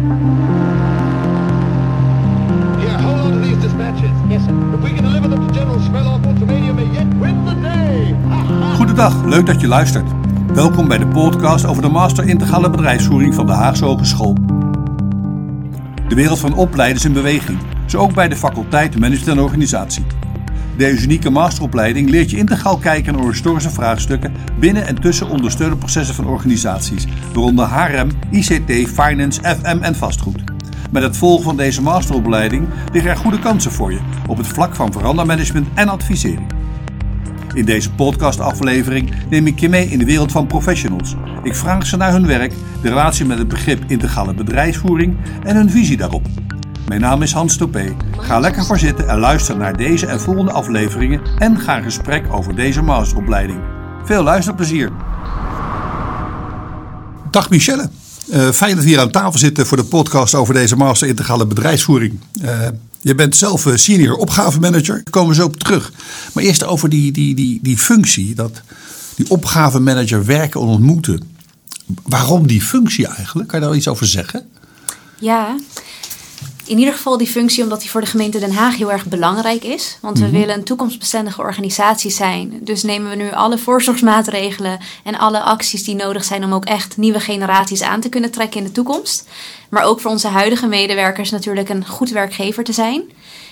Yeah, 0.00 0.08
hold 3.02 3.20
on 3.20 3.32
to 3.32 3.40
these 3.40 3.60
dispatches. 3.60 4.10
Yes, 4.30 4.44
sir. 4.44 4.54
If 4.74 4.80
we 4.82 4.94
can 4.94 5.04
deliver 5.04 5.28
them 5.28 5.46
to 5.46 5.52
General 5.52 5.78
Smeloff, 5.78 6.24
Ultimania 6.24 6.74
may 6.74 6.86
yet 6.86 7.06
win 7.20 7.44
the 7.44 7.54
day. 7.60 8.14
Goedendag, 8.76 9.24
leuk 9.24 9.46
dat 9.46 9.60
je 9.60 9.66
luistert. 9.66 10.10
Welkom 10.54 10.88
bij 10.88 10.98
de 10.98 11.06
podcast 11.06 11.66
over 11.66 11.82
de 11.82 11.88
Master 11.88 12.28
Integrale 12.28 12.70
Bedrijfsvoering 12.70 13.34
van 13.34 13.46
de 13.46 13.52
Haagse 13.52 13.84
Hogeschool. 13.84 14.34
De 16.08 16.14
wereld 16.14 16.38
van 16.38 16.54
opleiden 16.54 16.96
is 16.96 17.04
in 17.04 17.12
beweging, 17.12 17.58
zo 17.86 17.98
ook 17.98 18.14
bij 18.14 18.28
de 18.28 18.36
faculteit 18.36 18.98
Management 18.98 19.38
en 19.38 19.44
Organisatie. 19.44 20.04
Deze 20.80 21.02
unieke 21.02 21.30
masteropleiding 21.30 22.10
leert 22.10 22.30
je 22.30 22.36
integraal 22.36 22.78
kijken 22.78 23.14
naar 23.14 23.26
historische 23.26 23.70
vraagstukken 23.70 24.32
binnen 24.58 24.86
en 24.86 25.00
tussen 25.00 25.28
ondersteunende 25.28 25.78
processen 25.78 26.14
van 26.14 26.26
organisaties, 26.26 27.06
waaronder 27.32 27.66
HRM, 27.66 28.10
ICT, 28.30 28.88
Finance, 28.88 29.40
FM 29.40 29.78
en 29.82 29.94
vastgoed. 29.94 30.42
Met 30.90 31.02
het 31.02 31.16
volgen 31.16 31.44
van 31.44 31.56
deze 31.56 31.82
masteropleiding 31.82 32.68
liggen 32.92 33.10
er 33.10 33.16
goede 33.16 33.38
kansen 33.38 33.72
voor 33.72 33.92
je 33.92 34.00
op 34.26 34.36
het 34.36 34.46
vlak 34.46 34.74
van 34.74 34.92
verandermanagement 34.92 35.68
en 35.74 35.88
advisering. 35.88 36.46
In 37.54 37.64
deze 37.64 37.92
podcastaflevering 37.92 39.12
neem 39.30 39.46
ik 39.46 39.60
je 39.60 39.68
mee 39.68 39.86
in 39.86 39.98
de 39.98 40.04
wereld 40.04 40.32
van 40.32 40.46
professionals. 40.46 41.16
Ik 41.42 41.54
vraag 41.54 41.86
ze 41.86 41.96
naar 41.96 42.12
hun 42.12 42.26
werk, 42.26 42.52
de 42.82 42.88
relatie 42.88 43.24
met 43.24 43.38
het 43.38 43.48
begrip 43.48 43.84
integrale 43.86 44.34
bedrijfsvoering 44.34 45.16
en 45.42 45.56
hun 45.56 45.70
visie 45.70 45.96
daarop. 45.96 46.39
Mijn 46.90 47.02
naam 47.02 47.22
is 47.22 47.32
Hans 47.32 47.56
Topé. 47.56 47.96
Ga 48.18 48.40
lekker 48.40 48.64
voor 48.64 48.78
zitten 48.78 49.08
en 49.08 49.18
luister 49.18 49.56
naar 49.56 49.76
deze 49.76 50.06
en 50.06 50.20
volgende 50.20 50.52
afleveringen 50.52 51.20
en 51.38 51.60
ga 51.60 51.76
in 51.76 51.82
gesprek 51.82 52.32
over 52.32 52.54
deze 52.54 52.82
masteropleiding. 52.82 53.60
Veel 54.04 54.22
luisterplezier. 54.22 54.90
Dag 57.30 57.50
Michelle. 57.50 57.90
Eh, 58.30 58.48
fijn 58.48 58.74
dat 58.74 58.84
we 58.84 58.90
hier 58.90 59.00
aan 59.00 59.10
tafel 59.10 59.38
zitten 59.38 59.66
voor 59.66 59.76
de 59.76 59.84
podcast 59.84 60.34
over 60.34 60.54
deze 60.54 60.76
master 60.76 61.08
integrale 61.08 61.46
bedrijfsvoering. 61.46 62.20
Eh, 62.42 62.68
je 63.00 63.14
bent 63.14 63.36
zelf 63.36 63.66
eh, 63.66 63.76
senior 63.76 64.16
opgavemanager. 64.16 64.94
Daar 64.94 65.10
komen 65.10 65.28
we 65.28 65.34
zo 65.34 65.44
op 65.44 65.56
terug. 65.56 65.92
Maar 66.32 66.44
eerst 66.44 66.64
over 66.64 66.88
die, 66.88 67.12
die, 67.12 67.34
die, 67.34 67.58
die 67.62 67.78
functie. 67.78 68.34
Dat, 68.34 68.60
die 69.16 69.30
opgavemanager 69.30 70.24
werken 70.24 70.60
en 70.60 70.66
ontmoeten. 70.66 71.22
Waarom 72.02 72.46
die 72.46 72.62
functie 72.62 73.06
eigenlijk? 73.06 73.48
Kan 73.48 73.60
je 73.60 73.66
daar 73.66 73.74
iets 73.74 73.88
over 73.88 74.06
zeggen? 74.06 74.48
Ja, 75.20 75.56
in 76.70 76.78
ieder 76.78 76.94
geval 76.94 77.16
die 77.16 77.26
functie 77.26 77.62
omdat 77.62 77.80
die 77.80 77.90
voor 77.90 78.00
de 78.00 78.06
gemeente 78.06 78.38
Den 78.38 78.52
Haag 78.52 78.76
heel 78.76 78.92
erg 78.92 79.06
belangrijk 79.06 79.64
is. 79.64 79.98
Want 80.00 80.18
we 80.18 80.30
willen 80.30 80.54
een 80.54 80.64
toekomstbestendige 80.64 81.40
organisatie 81.40 82.10
zijn. 82.10 82.58
Dus 82.62 82.82
nemen 82.82 83.10
we 83.10 83.16
nu 83.16 83.32
alle 83.32 83.58
voorzorgsmaatregelen 83.58 84.78
en 85.04 85.18
alle 85.18 85.40
acties 85.40 85.84
die 85.84 85.94
nodig 85.94 86.24
zijn 86.24 86.44
om 86.44 86.52
ook 86.52 86.64
echt 86.64 86.96
nieuwe 86.96 87.20
generaties 87.20 87.82
aan 87.82 88.00
te 88.00 88.08
kunnen 88.08 88.30
trekken 88.30 88.60
in 88.60 88.66
de 88.66 88.72
toekomst. 88.72 89.28
Maar 89.68 89.84
ook 89.84 90.00
voor 90.00 90.10
onze 90.10 90.28
huidige 90.28 90.66
medewerkers 90.66 91.30
natuurlijk 91.30 91.68
een 91.68 91.86
goed 91.86 92.10
werkgever 92.10 92.64
te 92.64 92.72
zijn. 92.72 93.02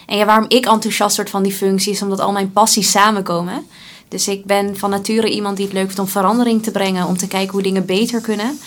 En 0.06 0.16
ja, 0.16 0.24
waarom 0.24 0.48
ik 0.48 0.66
enthousiast 0.66 1.16
word 1.16 1.30
van 1.30 1.42
die 1.42 1.52
functie 1.52 1.92
is 1.92 2.02
omdat 2.02 2.20
al 2.20 2.32
mijn 2.32 2.52
passies 2.52 2.90
samenkomen. 2.90 3.66
Dus 4.08 4.28
ik 4.28 4.44
ben 4.44 4.78
van 4.78 4.90
nature 4.90 5.30
iemand 5.30 5.56
die 5.56 5.64
het 5.64 5.74
leuk 5.74 5.84
vindt 5.84 5.98
om 5.98 6.08
verandering 6.08 6.62
te 6.62 6.70
brengen, 6.70 7.06
om 7.06 7.16
te 7.16 7.26
kijken 7.26 7.52
hoe 7.52 7.62
dingen 7.62 7.86
beter 7.86 8.20
kunnen. 8.20 8.58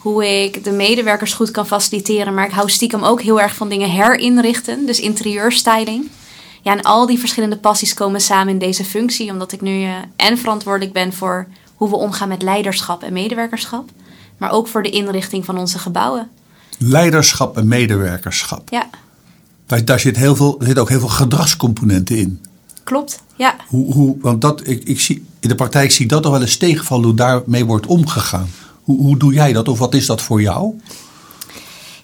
Hoe 0.00 0.42
ik 0.42 0.64
de 0.64 0.70
medewerkers 0.70 1.32
goed 1.32 1.50
kan 1.50 1.66
faciliteren, 1.66 2.34
maar 2.34 2.46
ik 2.46 2.52
hou 2.52 2.70
stiekem 2.70 3.02
ook 3.02 3.22
heel 3.22 3.40
erg 3.40 3.54
van 3.54 3.68
dingen 3.68 3.90
herinrichten, 3.90 4.86
dus 4.86 5.00
interieurstyling. 5.00 6.08
Ja, 6.62 6.72
en 6.72 6.82
al 6.82 7.06
die 7.06 7.18
verschillende 7.18 7.56
passies 7.56 7.94
komen 7.94 8.20
samen 8.20 8.52
in 8.52 8.58
deze 8.58 8.84
functie, 8.84 9.30
omdat 9.30 9.52
ik 9.52 9.60
nu 9.60 9.80
uh, 9.80 9.94
en 10.16 10.38
verantwoordelijk 10.38 10.92
ben 10.92 11.12
voor 11.12 11.46
hoe 11.74 11.88
we 11.88 11.96
omgaan 11.96 12.28
met 12.28 12.42
leiderschap 12.42 13.02
en 13.02 13.12
medewerkerschap, 13.12 13.90
maar 14.36 14.50
ook 14.50 14.68
voor 14.68 14.82
de 14.82 14.90
inrichting 14.90 15.44
van 15.44 15.58
onze 15.58 15.78
gebouwen. 15.78 16.28
Leiderschap 16.78 17.56
en 17.56 17.68
medewerkerschap. 17.68 18.70
Ja. 18.70 18.90
Daar, 19.66 19.84
daar 19.84 20.00
zit, 20.00 20.16
heel 20.16 20.36
veel, 20.36 20.56
zit 20.58 20.78
ook 20.78 20.88
heel 20.88 20.98
veel 20.98 21.08
gedragscomponenten 21.08 22.16
in. 22.16 22.44
Klopt, 22.84 23.22
ja. 23.36 23.56
Hoe, 23.66 23.92
hoe, 23.92 24.16
want 24.20 24.40
dat, 24.40 24.66
ik, 24.66 24.84
ik 24.84 25.00
zie, 25.00 25.26
in 25.40 25.48
de 25.48 25.54
praktijk 25.54 25.90
zie 25.90 26.04
ik 26.04 26.10
dat 26.10 26.22
toch 26.22 26.32
wel 26.32 26.40
eens 26.40 26.56
tegenvallen 26.56 27.04
hoe 27.04 27.14
daarmee 27.14 27.64
wordt 27.64 27.86
omgegaan. 27.86 28.48
Hoe, 28.90 29.00
hoe 29.00 29.16
doe 29.16 29.32
jij 29.32 29.52
dat 29.52 29.68
of 29.68 29.78
wat 29.78 29.94
is 29.94 30.06
dat 30.06 30.22
voor 30.22 30.40
jou? 30.40 30.74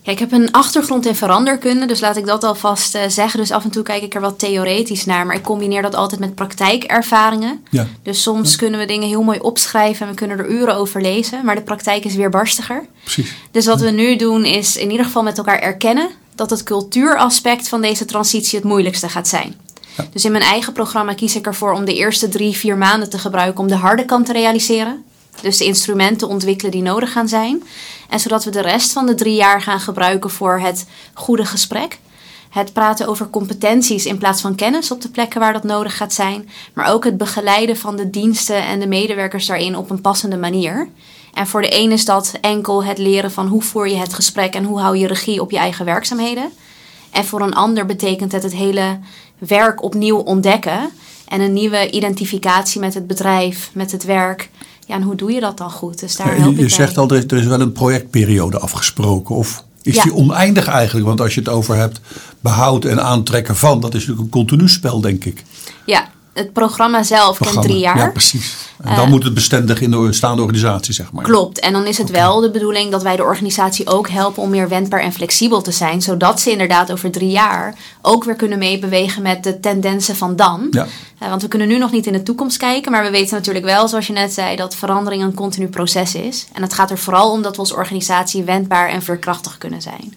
Ja, 0.03 0.13
ik 0.13 0.19
heb 0.19 0.33
een 0.33 0.53
achtergrond 0.53 1.07
in 1.07 1.15
veranderkunde, 1.15 1.87
dus 1.87 2.01
laat 2.01 2.17
ik 2.17 2.27
dat 2.27 2.45
alvast 2.45 2.95
uh, 2.95 3.03
zeggen. 3.09 3.41
Dus 3.41 3.51
af 3.51 3.65
en 3.65 3.71
toe 3.71 3.83
kijk 3.83 4.03
ik 4.03 4.15
er 4.15 4.21
wat 4.21 4.39
theoretisch 4.39 5.05
naar, 5.05 5.27
maar 5.27 5.37
ik 5.37 5.43
combineer 5.43 5.83
dat 5.83 5.95
altijd 5.95 6.21
met 6.21 6.35
praktijkervaringen. 6.35 7.61
Ja. 7.71 7.87
Dus 8.03 8.23
soms 8.23 8.51
Ja. 8.51 8.57
kunnen 8.57 8.81
we 8.81 8.87
dingen 8.87 9.09
heel 9.09 9.23
mooi 9.23 9.39
opschrijven 9.39 10.07
en 10.07 10.13
we 10.13 10.19
kunnen 10.19 10.39
er 10.39 10.49
uren 10.51 10.75
over 10.77 11.01
lezen, 11.01 11.45
maar 11.45 11.55
de 11.55 11.63
praktijk 11.63 12.05
is 12.05 12.15
weer 12.15 12.31
barstiger. 12.31 12.87
Precies. 13.03 13.35
Dus 13.51 13.67
wat 13.67 13.81
we 13.81 13.91
nu 13.91 14.17
doen 14.17 14.45
is 14.45 14.77
in 14.77 14.91
ieder 14.91 15.07
geval 15.07 15.23
met 15.23 15.39
elkaar 15.39 15.59
erkennen 15.59 16.09
dat 16.35 16.51
het 16.51 16.63
cultuuraspect 16.63 17.69
van 17.69 17.81
deze 17.81 18.05
transitie 18.05 18.59
het 18.59 18.69
moeilijkste 18.69 19.09
gaat 19.09 19.29
zijn. 19.29 19.55
Dus 20.13 20.25
in 20.25 20.33
mijn 20.33 20.45
eigen 20.45 20.73
programma 20.73 21.15
kies 21.15 21.37
ik 21.37 21.47
ervoor 21.47 21.73
om 21.73 21.85
de 21.85 21.95
eerste 21.95 22.29
drie, 22.29 22.57
vier 22.57 22.77
maanden 22.77 23.11
te 23.11 23.19
gebruiken 23.19 23.61
om 23.61 23.69
de 23.69 23.75
harde 23.75 24.05
kant 24.05 24.27
te 24.27 24.33
realiseren. 24.33 25.05
Dus 25.43 25.57
de 25.57 25.65
instrumenten 25.65 26.29
ontwikkelen 26.29 26.73
die 26.73 26.83
nodig 26.83 27.13
gaan 27.13 27.29
zijn. 27.29 27.63
En 28.09 28.21
zodat 28.21 28.45
we 28.45 28.51
de 28.51 28.61
rest 28.61 28.93
van 28.93 29.07
de 29.07 29.15
drie 29.15 29.35
jaar 29.35 29.63
gaan 29.63 29.81
gebruiken 29.81 30.31
voor 30.31 30.59
het 30.59 30.87
goede 31.15 31.45
gesprek. 31.45 31.99
Het 32.51 32.73
praten 32.73 33.09
over 33.09 33.31
competenties 33.31 34.07
in 34.07 34.19
plaats 34.19 34.41
van 34.41 34.55
kennis 34.55 34.91
op 34.91 35.01
de 35.01 35.09
plekken 35.09 35.41
waar 35.41 35.53
dat 35.53 35.65
nodig 35.65 35.97
gaat 35.97 36.13
zijn. 36.13 36.49
Maar 36.75 36.93
ook 36.93 37.05
het 37.05 37.17
begeleiden 37.17 37.77
van 37.77 37.97
de 37.97 38.11
diensten 38.11 38.65
en 38.65 38.81
de 38.81 38.87
medewerkers 38.87 39.47
daarin 39.47 39.77
op 39.77 39.91
een 39.91 40.01
passende 40.01 40.37
manier. 40.37 40.89
En 41.33 41.47
voor 41.47 41.63
de 41.63 41.79
een 41.79 41.93
is 41.93 42.05
dat 42.05 42.35
enkel 42.41 42.85
het 42.85 42.99
leren 42.99 43.31
van 43.31 43.47
hoe 43.47 43.63
voer 43.63 43.89
je 43.89 43.97
het 43.97 44.15
gesprek 44.15 44.55
en 44.55 44.65
hoe 44.65 44.81
hou 44.81 44.97
je 44.97 45.07
regie 45.07 45.41
op 45.41 45.51
je 45.51 45.59
eigen 45.59 45.85
werkzaamheden. 45.85 46.53
En 47.11 47.25
voor 47.25 47.41
een 47.41 47.55
ander 47.55 47.87
betekent 47.87 48.33
het 48.33 48.43
het 48.43 48.55
hele 48.55 48.99
werk 49.39 49.83
opnieuw 49.83 50.19
ontdekken. 50.19 50.91
En 51.29 51.41
een 51.41 51.53
nieuwe 51.53 51.91
identificatie 51.91 52.81
met 52.81 52.95
het 52.95 53.07
bedrijf, 53.07 53.71
met 53.73 53.93
het 53.93 54.05
werk. 54.05 54.51
Ja, 54.87 54.95
en 54.95 55.03
hoe 55.03 55.15
doe 55.15 55.33
je 55.33 55.41
dat 55.41 55.59
dan 55.59 55.71
goed? 55.71 56.01
Dus 56.01 56.17
daar 56.17 56.37
help 56.37 56.57
je 56.57 56.63
je 56.63 56.69
zegt 56.69 56.95
bij. 56.95 57.03
al, 57.03 57.11
er 57.11 57.17
is, 57.17 57.25
er 57.27 57.37
is 57.37 57.45
wel 57.47 57.61
een 57.61 57.73
projectperiode 57.73 58.59
afgesproken. 58.59 59.35
Of 59.35 59.65
is 59.83 59.95
Ja. 59.95 60.03
die 60.03 60.15
oneindig 60.15 60.67
eigenlijk? 60.67 61.07
Want 61.07 61.21
als 61.21 61.35
je 61.35 61.41
het 61.41 61.49
over 61.49 61.77
hebt 61.77 62.01
behoud 62.41 62.85
en 62.85 63.03
aantrekken 63.03 63.57
van, 63.57 63.81
dat 63.81 63.95
is 63.95 64.01
natuurlijk 64.01 64.25
een 64.25 64.31
continu 64.31 64.69
spel, 64.69 65.01
denk 65.01 65.25
ik. 65.25 65.45
Ja, 65.87 66.09
het 66.37 66.53
programma 66.53 67.03
zelf 67.03 67.25
kent 67.25 67.39
Programma. 67.39 67.63
drie 67.69 67.79
jaar. 67.79 67.97
Ja, 67.99 68.11
precies. 68.11 68.57
En 68.83 68.95
dan 68.95 69.05
Eh, 69.05 69.11
moet 69.11 69.25
het 69.25 69.35
bestendig 69.35 69.81
in 69.81 69.91
de 69.91 70.13
staande 70.13 70.43
organisatie, 70.43 70.95
zeg 70.95 71.13
maar. 71.13 71.25
Klopt. 71.25 71.61
En 71.61 71.73
dan 71.73 71.87
is 71.87 71.99
het 71.99 72.11
wel 72.11 72.41
de 72.41 72.51
bedoeling 72.51 72.91
dat 72.91 73.03
wij 73.03 73.17
de 73.17 73.23
organisatie 73.23 73.87
ook 73.87 74.09
helpen 74.09 74.43
om 74.43 74.51
meer 74.51 74.69
wendbaar 74.69 75.01
en 75.01 75.13
flexibel 75.13 75.63
te 75.63 75.71
zijn. 75.73 76.03
Zodat 76.03 76.41
ze 76.41 76.51
inderdaad 76.51 76.93
over 76.93 77.11
drie 77.11 77.31
jaar 77.31 77.75
ook 78.03 78.25
weer 78.25 78.35
kunnen 78.35 78.59
meebewegen 78.59 79.23
met 79.23 79.45
de 79.45 79.61
tendensen 79.61 80.17
van 80.17 80.37
dan. 80.37 80.67
Ja. 80.71 80.87
Eh, 81.19 81.29
want 81.29 81.43
we 81.43 81.49
kunnen 81.49 81.69
nu 81.69 81.79
nog 81.79 81.93
niet 81.93 82.07
in 82.07 82.13
de 82.13 82.23
toekomst 82.23 82.57
kijken. 82.57 82.93
Maar 82.93 83.03
we 83.05 83.11
weten 83.11 83.35
natuurlijk 83.35 83.65
wel, 83.65 83.89
zoals 83.89 84.07
je 84.07 84.13
net 84.13 84.33
zei, 84.33 84.57
dat 84.57 84.75
verandering 84.75 85.23
een 85.23 85.35
continu 85.35 85.69
proces 85.69 86.15
is. 86.15 86.47
En 86.53 86.63
het 86.63 86.75
gaat 86.75 86.91
er 86.91 86.99
vooral 86.99 87.31
om 87.31 87.43
dat 87.43 87.53
we 87.55 87.59
als 87.61 87.73
organisatie 87.73 88.43
wendbaar 88.43 88.89
en 88.89 89.03
veerkrachtig 89.03 89.59
kunnen 89.59 89.83
zijn. 89.83 90.15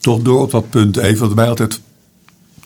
Toch 0.00 0.20
door 0.22 0.40
op 0.40 0.50
dat 0.50 0.70
punt 0.70 0.96
even, 0.96 1.26
wat 1.26 1.36
mij 1.36 1.48
altijd 1.48 1.80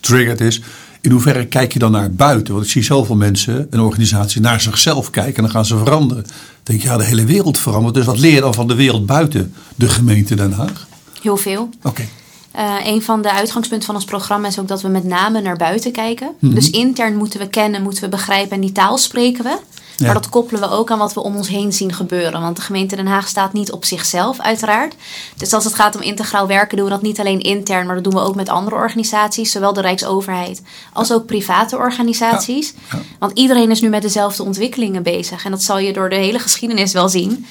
triggert 0.01 0.41
is. 0.41 0.61
In 1.07 1.13
hoeverre 1.13 1.47
kijk 1.47 1.73
je 1.73 1.79
dan 1.79 1.93
naar 1.93 2.13
buiten? 2.13 2.53
Want 2.55 2.67
ik 2.67 2.73
zie 2.73 2.83
zoveel 2.83 3.17
mensen, 3.17 3.67
een 3.71 3.81
organisatie, 3.81 4.41
naar 4.41 4.61
zichzelf 4.61 5.11
kijken 5.11 5.35
en 5.37 5.43
dan 5.43 5.51
gaan 5.51 5.65
ze 5.65 5.77
veranderen. 5.77 6.23
Dan 6.23 6.35
denk 6.63 6.83
je, 6.83 6.89
ja, 6.89 6.97
de 6.97 7.05
hele 7.05 7.25
wereld 7.25 7.59
verandert. 7.59 7.95
Dus 7.95 8.05
wat 8.05 8.19
leer 8.19 8.35
je 8.35 8.41
dan 8.41 8.55
van 8.55 8.69
de 8.69 8.75
wereld 8.75 9.07
buiten 9.07 9.55
de 9.75 9.89
gemeente 9.89 10.35
Den 10.35 10.53
Haag? 10.53 10.87
Heel 11.23 11.37
veel. 11.37 11.69
Oké. 11.83 12.05
Eh, 12.51 12.75
een 12.85 13.03
van 13.03 13.23
de 13.23 13.33
uitgangspunten 13.33 13.87
van 13.87 13.95
ons 13.95 14.05
programma 14.05 14.49
is 14.49 14.59
ook 14.59 14.69
dat 14.69 14.83
we 14.83 14.89
met 14.89 15.05
name 15.05 15.41
naar 15.41 15.57
buiten 15.57 15.93
kijken. 15.93 16.31
Mhm. 16.39 16.55
Dus 16.55 16.71
intern 16.71 17.17
moeten 17.17 17.41
we 17.41 17.49
kennen, 17.49 17.83
moeten 17.83 18.03
we 18.03 18.09
begrijpen 18.09 18.55
en 18.55 18.61
die 18.61 18.73
taal 18.73 18.99
spreken 18.99 19.45
we. 19.45 19.59
Ja. 19.97 20.05
Maar 20.05 20.15
dat 20.15 20.29
koppelen 20.29 20.61
we 20.61 20.71
ook 20.71 20.91
aan 20.91 20.99
wat 20.99 21.15
we 21.15 21.23
om 21.23 21.37
ons 21.37 21.49
heen 21.49 21.73
zien 21.73 21.93
gebeuren. 21.93 22.41
Want 22.41 22.57
de 22.57 22.63
gemeente 22.63 22.97
Den 22.97 23.07
Haag 23.07 23.29
staat 23.29 23.53
niet 23.53 23.73
op 23.73 23.85
zichzelf, 23.85 24.41
uiteraard. 24.41 24.95
Dus 25.37 25.53
als 25.53 25.65
het 25.65 25.75
gaat 25.75 25.95
om 25.97 26.03
integraal 26.03 26.47
werken, 26.47 26.77
doen 26.77 26.87
we 26.87 26.93
dat 26.93 27.03
niet 27.03 27.21
alleen 27.21 27.41
intern, 27.41 27.87
maar 27.87 27.95
dat 27.95 28.05
doen 28.05 28.15
we 28.15 28.21
ook 28.21 28.35
met 28.35 28.49
andere 28.49 28.77
organisaties, 28.77 29.51
zowel 29.51 29.73
de 29.73 29.81
Rijksoverheid 29.81 30.63
als 30.93 31.13
ook 31.13 31.27
private 31.27 31.77
organisaties. 31.77 32.75
Ja, 32.91 32.99
ja. 32.99 33.05
Want 33.19 33.39
iedereen 33.39 33.71
is 33.71 33.81
nu 33.81 33.89
met 33.89 34.03
dezelfde 34.03 34.43
ontwikkelingen 34.43 35.03
bezig. 35.03 35.45
En 35.45 35.51
dat 35.51 35.63
zal 35.63 35.79
je 35.79 35.93
door 35.93 36.09
de 36.09 36.17
hele 36.17 36.39
geschiedenis 36.39 36.93
wel 36.93 37.09
zien. 37.09 37.47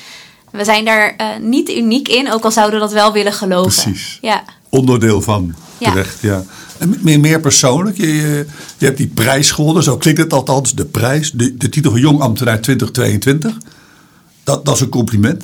We 0.52 0.64
zijn 0.64 0.86
daar 0.86 1.14
eh, 1.18 1.28
niet 1.42 1.70
uniek 1.70 2.08
in, 2.08 2.32
ook 2.32 2.44
al 2.44 2.52
zouden 2.52 2.76
we 2.80 2.86
dat 2.86 2.94
wel 2.94 3.14
willen 3.14 3.34
geloven. 3.34 3.84
Precies. 3.84 4.18
Ja. 4.22 4.44
onderdeel 4.70 5.22
van. 5.22 5.56
Ja. 5.78 5.90
Terecht, 5.90 6.22
ja. 6.22 6.44
Meer, 7.02 7.20
meer 7.20 7.40
persoonlijk, 7.40 7.98
je, 7.98 8.08
je, 8.08 8.46
je 8.78 8.86
hebt 8.86 8.98
die 8.98 9.08
prijs 9.08 9.52
gewonnen, 9.52 9.84
zo 9.84 9.98
klinkt 9.98 10.20
het 10.20 10.34
althans, 10.34 10.76
de 10.76 10.86
prijs, 10.86 11.32
de, 11.32 11.58
de 11.58 11.70
titel 11.70 11.92
van 11.92 12.00
Jong 12.00 12.20
Ambtenaar 12.20 12.62
2022. 12.62 13.58
Dat, 14.44 14.66
dat 14.66 14.76
is 14.76 14.82
een 14.82 14.90
compliment, 14.90 15.44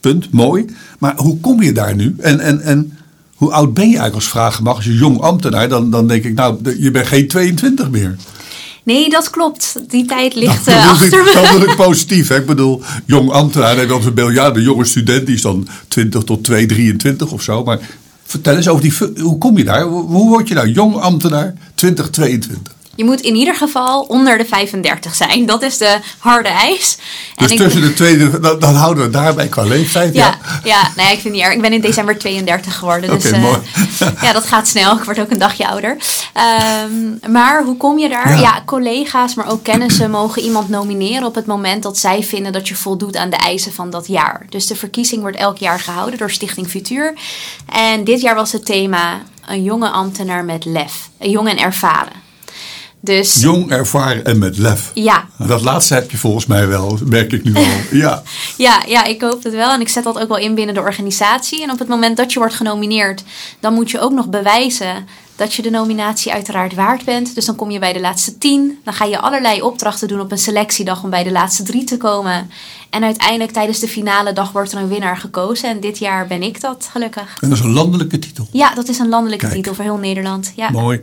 punt, 0.00 0.32
mooi. 0.32 0.64
Maar 0.98 1.16
hoe 1.16 1.40
kom 1.40 1.62
je 1.62 1.72
daar 1.72 1.94
nu? 1.94 2.14
En, 2.18 2.40
en, 2.40 2.60
en 2.60 2.98
hoe 3.34 3.52
oud 3.52 3.74
ben 3.74 3.84
je 3.84 3.88
eigenlijk 3.88 4.14
als 4.14 4.28
vragen 4.28 4.64
mag? 4.64 4.76
Als 4.76 4.84
je 4.84 4.94
jong 4.94 5.20
ambtenaar, 5.20 5.68
dan, 5.68 5.90
dan 5.90 6.06
denk 6.06 6.24
ik, 6.24 6.34
nou, 6.34 6.76
je 6.80 6.90
bent 6.90 7.06
geen 7.06 7.28
22 7.28 7.90
meer. 7.90 8.16
Nee, 8.84 9.10
dat 9.10 9.30
klopt. 9.30 9.76
Die 9.88 10.04
tijd 10.04 10.34
ligt 10.34 10.64
Dat 10.66 10.74
eh, 10.74 10.88
achter 10.88 11.18
ik, 11.18 11.24
me. 11.24 11.32
dat 11.34 11.52
bedoel 11.52 11.68
ik 11.68 11.76
positief. 11.76 12.28
Hè? 12.28 12.36
Ik 12.36 12.46
bedoel, 12.46 12.82
jong 13.04 13.30
ambtenaar 13.30 13.78
en 13.78 13.88
dan 13.88 14.06
een 14.06 14.14
beeld, 14.14 14.32
ja, 14.32 14.50
de 14.50 14.62
jonge 14.62 14.84
student 14.84 15.26
die 15.26 15.34
is 15.34 15.42
dan 15.42 15.68
20 15.88 16.22
tot 16.22 16.44
2, 16.44 16.66
23 16.66 17.32
of 17.32 17.42
zo. 17.42 17.64
Maar 17.64 17.78
vertel 18.32 18.56
eens 18.56 18.68
over 18.68 18.82
die, 18.82 19.22
hoe 19.22 19.38
kom 19.38 19.58
je 19.58 19.64
daar? 19.64 19.82
Hoe 19.82 20.28
word 20.28 20.48
je 20.48 20.54
nou 20.54 20.68
jong 20.68 20.96
ambtenaar 20.96 21.54
2022? 21.74 22.72
Je 22.94 23.04
moet 23.04 23.20
in 23.20 23.34
ieder 23.34 23.54
geval 23.54 24.00
onder 24.00 24.38
de 24.38 24.44
35 24.44 25.14
zijn. 25.14 25.46
Dat 25.46 25.62
is 25.62 25.78
de 25.78 25.98
harde 26.18 26.48
eis. 26.48 26.98
Dus 27.36 27.50
ik- 27.50 27.56
tussen 27.56 27.80
de 27.82 27.94
tweede, 27.94 28.40
dan, 28.40 28.58
dan 28.58 28.74
houden 28.74 28.96
we 28.96 29.02
het 29.02 29.12
daarbij 29.24 29.48
qua 29.48 29.62
leeftijd. 29.62 30.14
Ja, 30.14 30.26
Ja. 30.26 30.60
ja, 30.64 30.90
nee, 30.96 31.04
ik 31.06 31.12
vind 31.20 31.22
het 31.24 31.32
niet 31.32 31.42
erg. 31.42 31.52
Ik 31.54 31.60
ben 31.60 31.72
in 31.72 31.80
december 31.80 32.18
32 32.18 32.76
geworden. 32.76 33.10
Dus 33.10 33.26
Oké, 33.26 33.34
eh, 33.34 33.42
mooi. 33.42 33.58
ja, 34.22 34.32
dat 34.32 34.44
gaat 34.46 34.68
snel. 34.68 34.96
Ik 34.96 35.04
word 35.04 35.20
ook 35.20 35.30
een 35.30 35.38
dagje 35.38 35.68
ouder. 35.68 35.96
Ehm, 36.32 37.32
maar 37.32 37.64
hoe 37.64 37.76
kom 37.76 37.98
je 37.98 38.08
daar? 38.08 38.30
Ja. 38.30 38.40
Ja. 38.40 38.62
collega's, 38.66 39.34
maar 39.34 39.48
ook 39.50 39.62
kennissen 39.64 40.10
mogen 40.10 40.42
iemand 40.42 40.68
nomineren 40.68 41.26
op 41.26 41.34
het 41.34 41.46
moment 41.46 41.82
dat 41.82 41.98
zij 41.98 42.22
vinden 42.22 42.52
dat 42.52 42.68
je 42.68 42.74
voldoet 42.74 43.16
aan 43.16 43.30
de 43.30 43.36
eisen 43.36 43.72
van 43.72 43.90
dat 43.90 44.06
jaar. 44.06 44.46
Dus 44.48 44.66
de 44.66 44.76
verkiezing 44.76 45.20
wordt 45.20 45.36
elk 45.36 45.56
jaar 45.58 45.80
gehouden 45.80 46.18
door 46.18 46.30
Stichting 46.30 46.68
Futuur. 46.68 47.14
En 47.72 48.04
dit 48.04 48.20
jaar 48.20 48.34
was 48.34 48.52
het 48.52 48.64
thema 48.64 49.22
een 49.46 49.62
jonge 49.62 49.88
ambtenaar 49.88 50.44
met 50.44 50.64
lef. 50.64 51.08
Een 51.18 51.30
jong 51.30 51.48
en 51.48 51.58
ervaren. 51.58 52.21
Dus 53.04 53.40
Jong, 53.40 53.70
ervaren 53.70 54.24
en 54.24 54.38
met 54.38 54.58
lef. 54.58 54.90
ja, 54.94 55.26
Dat 55.38 55.62
laatste 55.62 55.94
heb 55.94 56.10
je 56.10 56.16
volgens 56.16 56.46
mij 56.46 56.66
wel, 56.66 56.98
merk 57.04 57.32
ik 57.32 57.44
nu 57.44 57.54
al. 57.56 57.62
Ja, 57.90 58.22
Ja, 58.56 58.82
ja, 58.86 59.04
ik 59.04 59.20
hoop 59.20 59.42
het 59.42 59.52
wel. 59.54 59.70
En 59.72 59.80
ik 59.80 59.88
zet 59.88 60.04
dat 60.04 60.18
ook 60.18 60.28
wel 60.28 60.36
in 60.38 60.54
binnen 60.54 60.74
de 60.74 60.80
organisatie. 60.80 61.62
En 61.62 61.70
op 61.70 61.78
het 61.78 61.88
moment 61.88 62.16
dat 62.16 62.32
je 62.32 62.38
wordt 62.38 62.54
genomineerd, 62.54 63.22
dan 63.60 63.74
moet 63.74 63.90
je 63.90 64.00
ook 64.00 64.12
nog 64.12 64.28
bewijzen 64.28 65.06
dat 65.36 65.54
je 65.54 65.62
de 65.62 65.70
nominatie 65.70 66.32
uiteraard 66.32 66.74
waard 66.74 67.04
bent. 67.04 67.34
Dus 67.34 67.44
dan 67.44 67.56
kom 67.56 67.70
je 67.70 67.78
bij 67.78 67.92
de 67.92 68.00
laatste 68.00 68.38
tien. 68.38 68.78
Dan 68.84 68.94
ga 68.94 69.04
je 69.04 69.18
allerlei 69.20 69.62
opdrachten 69.62 70.08
doen 70.08 70.20
op 70.20 70.32
een 70.32 70.38
selectiedag 70.38 71.02
om 71.02 71.10
bij 71.10 71.22
de 71.24 71.32
laatste 71.32 71.62
drie 71.62 71.84
te 71.84 71.96
komen. 71.96 72.50
En 72.90 73.04
uiteindelijk 73.04 73.50
tijdens 73.50 73.78
de 73.78 73.88
finale 73.88 74.32
dag 74.32 74.52
wordt 74.52 74.72
er 74.72 74.78
een 74.78 74.88
winnaar 74.88 75.16
gekozen. 75.16 75.68
En 75.68 75.80
dit 75.80 75.98
jaar 75.98 76.26
ben 76.26 76.42
ik 76.42 76.60
dat, 76.60 76.88
gelukkig. 76.92 77.36
en 77.40 77.48
dat 77.48 77.58
is 77.58 77.64
een 77.64 77.72
landelijke 77.72 78.18
titel. 78.18 78.46
Ja, 78.52 78.74
dat 78.74 78.88
is 78.88 78.98
een 78.98 79.08
landelijke 79.08 79.44
Kijk. 79.44 79.56
titel 79.56 79.74
voor 79.74 79.84
heel 79.84 79.96
Nederland. 79.96 80.52
Ja. 80.56 80.70
Mooi. 80.70 81.00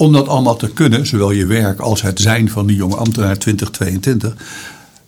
Om 0.00 0.12
dat 0.12 0.28
allemaal 0.28 0.56
te 0.56 0.68
kunnen, 0.72 1.06
zowel 1.06 1.30
je 1.30 1.46
werk 1.46 1.80
als 1.80 2.02
het 2.02 2.20
zijn 2.20 2.50
van 2.50 2.66
die 2.66 2.76
jonge 2.76 2.96
ambtenaar 2.96 3.38
2022, 3.38 4.34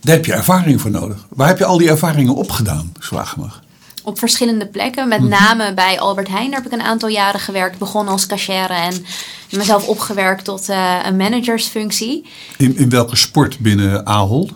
daar 0.01 0.15
heb 0.17 0.25
je 0.25 0.33
ervaring 0.33 0.81
voor 0.81 0.91
nodig. 0.91 1.27
Waar 1.29 1.49
heb 1.49 1.59
je 1.59 1.65
al 1.65 1.79
die 1.79 1.89
ervaringen 1.89 2.35
opgedaan, 2.35 2.93
vragen 2.99 3.41
mag? 3.41 3.63
op 4.05 4.19
verschillende 4.19 4.67
plekken. 4.67 5.09
Met 5.09 5.21
Mhm. 5.21 5.29
name 5.29 5.75
bij 5.75 6.01
Albert 6.01 6.29
Heijn 6.29 6.51
daar 6.51 6.63
heb 6.63 6.73
ik 6.73 6.79
een 6.79 6.85
aantal 6.87 7.09
jaren 7.09 7.41
gewerkt. 7.41 7.79
Begonnen 7.79 8.13
als 8.13 8.27
cashier 8.27 8.71
en 8.71 9.05
mezelf 9.51 9.87
opgewerkt 9.89 10.45
tot 10.45 10.69
eh, 10.69 10.97
een 11.05 11.17
managersfunctie. 11.17 12.27
In, 12.57 12.77
in 12.77 12.89
welke 12.89 13.17
sport 13.17 13.59
binnen 13.59 14.07
Ahold? 14.07 14.53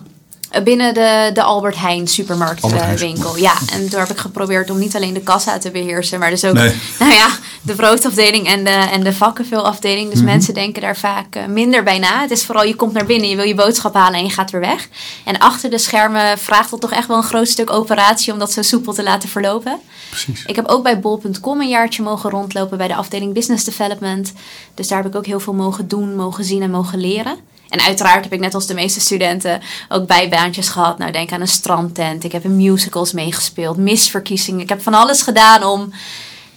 Eh, 0.57 0.63
Binnen 0.63 0.93
de, 0.93 1.29
de 1.33 1.41
Albert 1.41 1.77
Heijn 1.77 2.07
supermarktwinkel. 2.07 3.37
ja, 3.37 3.53
en 3.71 3.89
toen 3.89 3.99
heb 3.99 4.09
ik 4.09 4.17
geprobeerd 4.17 4.69
om 4.69 4.79
niet 4.79 4.95
alleen 4.95 5.13
de 5.13 5.21
kassa 5.21 5.57
te 5.57 5.71
beheersen, 5.71 6.19
maar 6.19 6.29
dus 6.29 6.45
ook 6.45 6.53
Nee. 6.53 6.75
nou 6.99 7.13
ja, 7.13 7.29
de 7.61 7.75
broodafdeling 7.75 8.47
en 8.47 8.63
de, 8.63 8.69
en 8.69 9.03
de 9.03 9.13
vakkenvulafdeling. 9.13 10.05
Mhm. 10.07 10.15
Dus 10.15 10.21
mensen 10.21 10.53
denken 10.53 10.81
daar 10.81 10.97
vaak 10.97 11.35
eh, 11.35 11.45
minder 11.45 11.83
bij 11.83 11.99
na. 11.99 12.21
Het 12.21 12.31
is 12.31 12.43
vooral 12.45 12.63
je 12.63 12.75
komt 12.75 12.93
naar 12.93 13.05
binnen, 13.05 13.29
je 13.29 13.35
wil 13.35 13.45
je 13.45 13.55
boodschap 13.55 13.93
halen 13.93 14.19
en 14.19 14.25
je 14.25 14.31
gaat 14.31 14.51
weer 14.51 14.61
weg. 14.61 14.87
En 15.25 15.39
achter 15.39 15.69
de 15.69 15.77
schermen 15.77 16.37
vraagt 16.37 16.69
dat 16.69 16.81
toch 16.81 16.91
echt 16.91 17.07
wel 17.07 17.17
een 17.17 17.23
groot 17.23 17.47
stuk 17.47 17.71
operatie 17.71 18.33
om 18.33 18.39
dat 18.39 18.51
zo 18.51 18.61
soepel 18.61 18.93
te 18.93 19.03
laten 19.03 19.29
verlopen. 19.29 19.79
Precies. 20.09 20.43
Ik 20.45 20.55
heb 20.55 20.67
ook 20.67 20.83
bij 20.83 20.99
bol.com 20.99 21.61
een 21.61 21.69
jaartje 21.69 22.03
mogen 22.03 22.29
rondlopen 22.29 22.77
bij 22.77 22.87
de 22.87 22.95
afdeling 22.95 23.33
Business 23.33 23.63
Development. 23.63 24.33
Dus 24.73 24.87
daar 24.87 24.97
heb 24.97 25.07
ik 25.07 25.15
ook 25.15 25.25
heel 25.25 25.39
veel 25.39 25.53
mogen 25.53 25.87
doen, 25.87 26.15
mogen 26.15 26.43
zien 26.43 26.61
en 26.61 26.71
mogen 26.71 26.99
leren. 26.99 27.37
En 27.69 27.81
uiteraard 27.81 28.23
heb 28.23 28.33
ik 28.33 28.39
net 28.39 28.53
als 28.53 28.67
de 28.67 28.73
meeste 28.73 28.99
studenten 28.99 29.61
ook 29.89 30.07
bijbaantjes 30.07 30.69
gehad. 30.69 30.97
Nou, 30.97 31.11
denk 31.11 31.31
aan 31.31 31.41
een 31.41 31.47
strandtent. 31.47 32.23
Ik 32.23 32.31
heb 32.31 32.43
in 32.43 32.55
musicals 32.55 33.11
meegespeeld, 33.11 33.77
misverkiezingen. 33.77 34.61
Ik 34.61 34.69
heb 34.69 34.81
van 34.81 34.93
alles 34.93 35.21
gedaan 35.21 35.63
om 35.63 35.91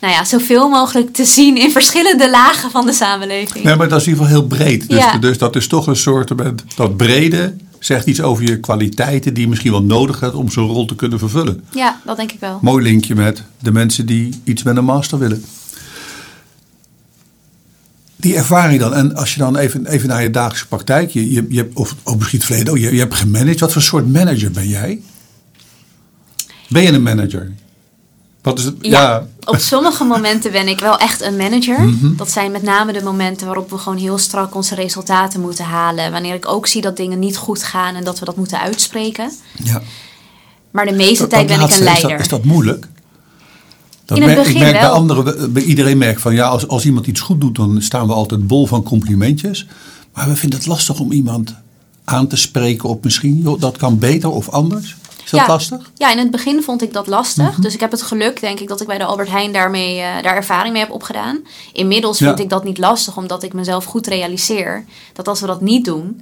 nou 0.01 0.13
ja, 0.13 0.25
zoveel 0.25 0.69
mogelijk 0.69 1.13
te 1.15 1.25
zien 1.25 1.57
in 1.57 1.71
verschillende 1.71 2.31
lagen 2.31 2.71
van 2.71 2.87
de 2.87 2.93
samenleving. 2.93 3.65
Nee, 3.65 3.77
maar 3.77 3.89
dat 3.89 4.01
is 4.01 4.07
in 4.07 4.13
ieder 4.13 4.27
geval 4.27 4.41
heel 4.41 4.49
breed. 4.49 4.89
Dus, 4.89 4.99
Ja. 4.99 5.17
dus 5.19 5.39
dat 5.39 5.57
is 5.57 5.67
toch 5.67 5.87
een 5.87 5.97
soort, 5.97 6.33
dat 6.77 6.97
brede 6.97 7.55
zegt 7.79 8.07
iets 8.07 8.21
over 8.21 8.45
je 8.45 8.61
kwaliteiten 8.61 9.35
die 9.35 9.43
je 9.43 9.49
misschien 9.49 9.71
wel 9.71 9.83
nodig 9.83 10.21
hebt 10.21 10.35
om 10.35 10.51
zo'n 10.51 10.67
rol 10.69 10.85
te 10.85 10.95
kunnen 10.95 11.19
vervullen. 11.19 11.65
Ja, 11.71 12.01
dat 12.05 12.17
denk 12.17 12.33
ik 12.33 12.41
wel. 12.41 12.59
Mooi 12.63 12.83
linkje 12.83 13.15
met 13.15 13.43
de 13.59 13.73
mensen 13.73 14.07
die 14.07 14.41
iets 14.45 14.63
met 14.63 14.77
een 14.77 14.85
master 14.85 15.19
willen. 15.19 15.45
Die 18.21 18.37
ervaring 18.37 18.81
dan, 18.81 18.95
en 18.95 19.15
als 19.15 19.33
je 19.35 19.39
dan 19.39 19.57
even, 19.57 19.87
even 19.87 20.09
naar 20.09 20.23
je 20.23 20.31
dagelijkse 20.31 20.67
praktijk, 20.69 21.11
je, 21.11 21.31
je, 21.33 21.47
je 21.49 21.57
hebt, 21.57 21.77
of, 21.77 21.95
of 22.03 22.17
misschien 22.17 22.39
het 22.39 22.47
verleden, 22.49 22.73
oh, 22.73 22.79
je, 22.79 22.93
je 22.95 22.99
hebt 23.01 23.15
gemanaged. 23.15 23.61
Wat 23.61 23.73
voor 23.73 23.83
soort 23.83 24.13
manager 24.13 24.51
ben 24.51 24.69
jij? 24.69 25.01
Ben 26.69 26.83
je 26.83 26.93
een 26.93 27.03
manager? 27.03 27.53
Wat 28.43 28.59
is 28.59 28.65
het? 28.65 28.75
Ja, 28.81 29.27
op 29.45 29.57
sommige 29.73 30.05
momenten 30.05 30.53
ben 30.53 30.69
ik 30.69 30.81
wel 30.81 30.99
echt 30.99 31.21
een 31.21 31.37
manager. 31.37 31.81
Mhm. 31.81 32.17
Dat 32.17 32.31
zijn 32.31 32.51
met 32.51 32.63
name 32.63 32.93
de 32.93 33.03
momenten 33.03 33.47
waarop 33.47 33.71
we 33.71 33.79
gewoon 33.79 33.99
heel 33.99 34.19
strak 34.19 34.55
onze 34.55 34.75
resultaten 34.75 35.41
moeten 35.41 35.65
halen. 35.65 36.13
Wanneer 36.13 36.35
ik 36.35 36.49
ook 36.49 36.67
zie 36.67 36.83
dat 36.83 36.97
dingen 36.97 37.19
niet 37.19 37.37
goed 37.37 37.63
gaan 37.63 37.95
en 37.95 38.05
dat 38.05 38.19
we 38.19 38.25
dat 38.25 38.37
moeten 38.37 38.61
uitspreken. 38.61 39.31
ja. 39.65 39.83
Maar 40.71 40.87
de 40.87 40.93
meeste 40.93 41.19
Dat- 41.21 41.31
tijd 41.31 41.47
ben 41.47 41.57
ik 41.57 41.63
een 41.63 41.69
is 41.71 41.79
leider. 41.79 42.11
dat, 42.11 42.21
is 42.21 42.29
dat 42.29 42.45
moeilijk? 42.45 42.87
Dat 44.11 44.19
In 44.19 44.25
het 44.25 44.35
merk- 44.35 44.47
ik 44.47 44.53
begin 44.55 44.71
merk 44.71 44.81
bij 44.81 44.91
anderen, 44.91 45.53
bij 45.53 45.63
iedereen 45.63 45.99
merkt 45.99 46.21
van 46.21 46.35
ja, 46.35 46.49
als, 46.49 46.69
als 46.69 46.85
iemand 46.85 47.07
iets 47.07 47.21
goed 47.21 47.41
doet, 47.41 47.57
dan 47.57 47.83
staan 47.83 48.07
we 48.07 48.13
altijd 48.13 48.47
bol 48.47 48.67
van 48.67 48.83
complimentjes. 48.83 49.67
Maar 50.15 50.29
we 50.29 50.37
vinden 50.37 50.59
het 50.59 50.69
lastig 50.69 51.01
om 51.01 51.13
iemand 51.13 51.55
aan 52.05 52.27
te 52.27 52.37
spreken 52.37 52.89
op 52.89 53.05
misschien, 53.05 53.41
joh, 53.43 53.61
dat 53.61 53.77
kan 53.77 53.99
beter 53.99 54.31
of 54.31 54.49
anders. 54.49 54.97
Is 55.25 55.31
dat 55.31 55.41
ja, 55.41 55.47
lastig? 55.47 55.91
Ja, 55.95 56.13
in 56.13 56.19
het 56.19 56.31
begin 56.31 56.63
vond 56.63 56.83
ik 56.83 56.93
dat 56.93 57.07
lastig. 57.07 57.53
Mhm. 57.53 57.61
Dus 57.61 57.75
ik 57.75 57.81
heb 57.81 57.91
het 57.91 58.03
geluk, 58.03 58.41
denk 58.41 58.61
ik, 58.61 58.69
dat 58.69 58.81
ik 58.81 58.87
bij 58.87 58.99
de 58.99 59.05
Albert 59.05 59.31
Heijn 59.31 59.53
daarmee, 59.53 60.01
eh, 60.01 60.23
daar 60.23 60.37
ervaring 60.37 60.73
mee 60.73 60.83
heb 60.83 60.93
opgedaan. 60.93 61.39
Inmiddels 61.73 62.19
vind 62.19 62.39
ik 62.39 62.49
dat 62.49 62.65
niet 62.65 62.79
lastig, 62.79 63.17
omdat 63.17 63.43
ik 63.43 63.53
mezelf 63.53 63.85
goed 63.85 64.07
realiseer 64.07 64.85
dat 65.13 65.29
als 65.29 65.41
we 65.41 65.47
dat 65.47 65.61
niet 65.61 65.85
doen, 65.85 66.21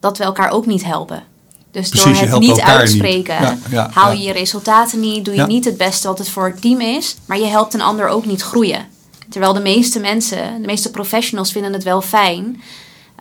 dat 0.00 0.18
we 0.18 0.24
elkaar 0.24 0.50
ook 0.50 0.66
niet 0.66 0.84
helpen. 0.84 1.22
Dus 1.70 1.88
Precies, 1.88 2.18
door 2.20 2.28
het 2.28 2.38
niet 2.40 2.60
uitspreken, 2.60 3.34
Ja, 3.34 3.58
ja, 3.70 3.90
haal 3.92 4.12
ja. 4.12 4.18
je 4.18 4.24
je 4.26 4.32
resultaten 4.32 5.00
niet, 5.00 5.24
doe 5.24 5.34
je 5.34 5.42
niet 5.46 5.64
het 5.64 5.76
beste 5.76 6.08
wat 6.08 6.18
het 6.18 6.28
voor 6.28 6.46
het 6.46 6.60
team 6.60 6.80
is, 6.80 7.16
maar 7.26 7.38
je 7.38 7.46
helpt 7.46 7.74
een 7.74 7.80
ander 7.80 8.08
ook 8.08 8.26
niet 8.26 8.42
groeien. 8.42 8.86
Terwijl 9.28 9.52
de 9.52 9.60
meeste 9.60 10.00
mensen, 10.00 10.60
de 10.60 10.66
meeste 10.66 10.90
professionals 10.90 11.52
vinden 11.52 11.72
het 11.72 11.82
wel 11.82 12.00
fijn, 12.00 12.60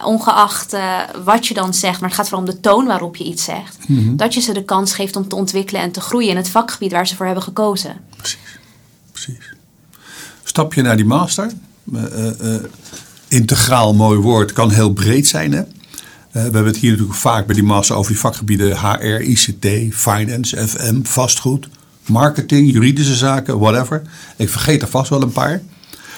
ongeacht 0.04 0.74
eh, 0.74 1.00
wat 1.24 1.48
je 1.48 1.54
dan 1.54 1.74
zegt, 1.74 2.00
maar 2.00 2.10
het 2.10 2.18
gaat 2.18 2.30
vooral 2.30 2.48
om 2.48 2.54
de 2.54 2.60
toon 2.60 2.86
waarop 2.86 3.16
je 3.16 3.24
iets 3.24 3.44
zegt, 3.44 3.78
Mhm. 3.88 4.16
dat 4.16 4.34
je 4.34 4.40
ze 4.40 4.54
de 4.54 4.64
kans 4.64 4.94
geeft 4.94 5.16
om 5.16 5.28
te 5.28 5.36
ontwikkelen 5.36 5.82
en 5.82 5.92
te 5.92 6.02
groeien 6.02 6.30
in 6.30 6.36
het 6.38 6.50
vakgebied 6.50 6.92
waar 6.92 7.08
ze 7.08 7.16
voor 7.16 7.26
hebben 7.26 7.44
gekozen. 7.44 7.98
Precies. 8.18 8.38
Precies. 9.12 9.54
Stap 10.44 10.74
je 10.74 10.82
naar 10.82 10.96
die 10.96 11.06
master. 11.06 11.52
Eh, 11.94 12.56
eh, 12.56 12.62
integraal, 13.28 13.94
mooi 13.94 14.20
woord, 14.20 14.54
kan 14.54 14.70
heel 14.72 14.94
breed 14.94 15.28
zijn. 15.28 15.52
Hè? 15.54 15.62
Eh, 16.38 16.44
we 16.44 16.50
hebben 16.50 16.66
het 16.66 16.78
hier 16.78 16.92
natuurlijk 16.92 17.18
vaak 17.18 17.46
bij 17.46 17.56
die 17.56 17.64
master 17.64 17.96
over 17.96 18.12
die 18.12 18.20
vakgebieden 18.20 18.78
HR, 18.80 19.22
ICT, 19.22 19.96
finance, 19.96 20.68
FM, 20.68 21.00
vastgoed, 21.04 21.68
marketing, 22.06 22.72
juridische 22.72 23.16
zaken, 23.16 23.60
whatever. 23.60 24.02
Ik 24.36 24.50
vergeet 24.50 24.82
er 24.82 24.88
vast 24.88 25.10
wel 25.10 25.22
een 25.22 25.32
paar. 25.32 25.62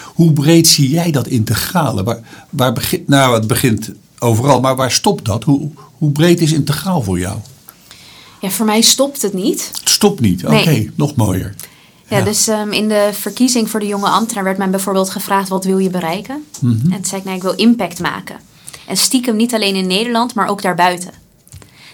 Hoe 0.04 0.32
breed 0.32 0.66
zie 0.66 0.90
jij 0.90 1.10
dat 1.10 1.26
integrale? 1.26 2.02
Waar, 2.02 2.20
waar 2.50 2.72
begint, 2.72 3.08
nou, 3.08 3.34
het 3.34 3.46
begint 3.46 3.90
overal, 4.18 4.60
maar 4.60 4.76
waar 4.76 4.90
stopt 4.92 5.24
dat? 5.24 5.44
Hoe, 5.44 5.70
hoe 5.98 6.10
breed 6.10 6.40
is 6.40 6.52
integraal 6.52 7.02
voor 7.02 7.18
jou? 7.18 7.38
Ja, 8.40 8.48
voor 8.50 8.66
mij 8.66 8.80
stopt 8.80 9.22
het 9.22 9.32
niet. 9.32 9.70
Het 9.80 9.88
stopt 9.88 10.20
niet. 10.20 10.44
Oké, 10.44 10.54
Nee. 10.64 10.90
nog 10.94 11.14
mooier. 11.14 11.54
Ja, 12.08 12.18
Ja. 12.18 12.24
dus 12.24 12.48
ehm, 12.48 12.72
in 12.72 12.88
de 12.88 13.10
verkiezing 13.12 13.70
voor 13.70 13.80
de 13.80 13.86
jonge 13.86 14.08
ambtenaar 14.08 14.44
werd 14.44 14.58
mij 14.58 14.70
bijvoorbeeld 14.70 15.10
gevraagd: 15.10 15.48
wat 15.48 15.64
wil 15.64 15.78
je 15.78 15.90
bereiken? 15.90 16.44
Mhm. 16.60 16.72
En 16.72 16.90
toen 16.96 17.04
zei 17.04 17.20
ik: 17.20 17.24
nou, 17.24 17.36
ik 17.36 17.42
wil 17.42 17.54
impact 17.54 18.00
maken. 18.00 18.36
En 18.90 18.96
stiekem 18.96 19.36
niet 19.36 19.54
alleen 19.54 19.74
in 19.74 19.86
Nederland, 19.86 20.34
maar 20.34 20.48
ook 20.48 20.62
daarbuiten. 20.62 21.12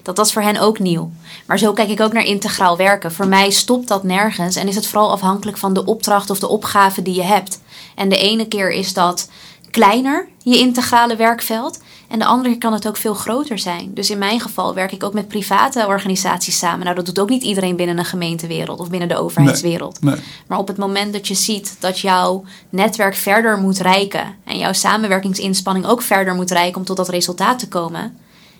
Dat 0.03 0.17
was 0.17 0.33
voor 0.33 0.43
hen 0.43 0.61
ook 0.61 0.79
nieuw. 0.79 1.11
Maar 1.47 1.59
zo 1.59 1.73
kijk 1.73 1.89
ik 1.89 2.01
ook 2.01 2.13
naar 2.13 2.25
integraal 2.25 2.77
werken. 2.77 3.13
Voor 3.13 3.27
mij 3.27 3.51
stopt 3.51 3.89
dat 3.89 4.03
nergens 4.03 4.57
en 4.57 4.69
is 4.69 4.75
het 4.75 4.87
vooral 4.87 5.11
afhankelijk 5.11 5.59
van 5.59 5.75
de 5.75 5.85
opdracht 5.85 6.31
of 6.31 6.39
de 6.39 6.49
opgave 6.49 7.03
die 7.03 7.15
je 7.15 7.23
hebt. 7.23 7.61
En 7.95 8.09
de 8.09 8.17
ene 8.17 8.49
keer 8.49 8.71
is 8.71 8.93
dat 8.93 9.31
kleiner, 9.71 10.29
je 10.43 10.59
integrale 10.59 11.17
werkveld. 11.17 11.81
En 12.09 12.19
de 12.19 12.25
andere 12.25 12.59
kan 12.59 12.73
het 12.73 12.89
ook 12.89 12.97
veel 12.97 13.15
groter 13.15 13.59
zijn. 13.59 13.91
Dus 13.95 14.11
in 14.11 14.19
mijn 14.19 14.41
geval 14.41 14.75
werk 14.75 14.93
ik 14.93 15.05
ook 15.05 15.15
met 15.15 15.29
private 15.29 15.87
organisaties 15.87 16.59
samen. 16.59 16.85
Nou, 16.85 16.97
dat 16.97 17.07
doet 17.07 17.19
ook 17.19 17.29
niet 17.29 17.43
iedereen 17.43 17.77
binnen 17.77 17.99
een 17.99 18.05
gemeentewereld 18.05 18.81
of 18.81 18.91
binnen 18.91 19.09
de 19.09 19.17
overheidswereld. 19.17 20.03
Nee. 20.03 20.17
Maar 20.47 20.59
op 20.59 20.69
het 20.69 20.77
moment 20.77 21.13
dat 21.13 21.29
je 21.29 21.35
ziet 21.35 21.77
dat 21.79 21.99
jouw 21.99 22.45
netwerk 22.71 23.15
verder 23.15 23.59
moet 23.59 23.79
reiken 23.79 24.35
en 24.45 24.59
jouw 24.59 24.73
samenwerkingsinspanning 24.73 25.87
ook 25.87 26.03
verder 26.03 26.35
moet 26.35 26.51
reiken 26.51 26.79
om 26.79 26.85
tot 26.85 26.97
dat 26.97 27.09
resultaat 27.09 27.59
te 27.59 27.69
komen, 27.69 28.17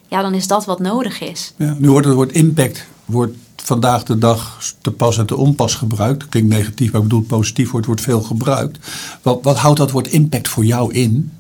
ja, 0.09 0.23
dan 0.23 0.35
is 0.35 0.47
dat 0.47 0.65
wat 0.65 0.81
nodig 0.81 1.21
is. 1.21 1.53
Ja, 1.57 1.77
nu 1.79 1.91
wordt 1.91 2.07
het 2.07 2.15
woord 2.15 2.33
impact 2.33 2.87
wordt 3.05 3.37
vandaag 3.57 4.03
de 4.03 4.19
dag 4.19 4.59
te 4.81 4.91
pas 4.91 5.19
en 5.19 5.27
te 5.27 5.37
onpas 5.37 5.75
gebruikt. 5.75 6.29
Klinkt 6.29 6.49
negatief, 6.49 6.93
maar 6.93 7.01
ik 7.01 7.09
bedoel 7.09 7.25
positief 7.25 7.71
wordt, 7.71 7.87
wordt 7.87 8.01
veel 8.01 8.21
gebruikt. 8.21 8.79
Wat, 9.23 9.39
wat 9.43 9.57
houdt 9.57 9.79
dat 9.79 9.91
woord 9.91 10.09
impact 10.09 10.49
voor 10.49 10.65
jou 10.65 10.93
in? 10.93 11.33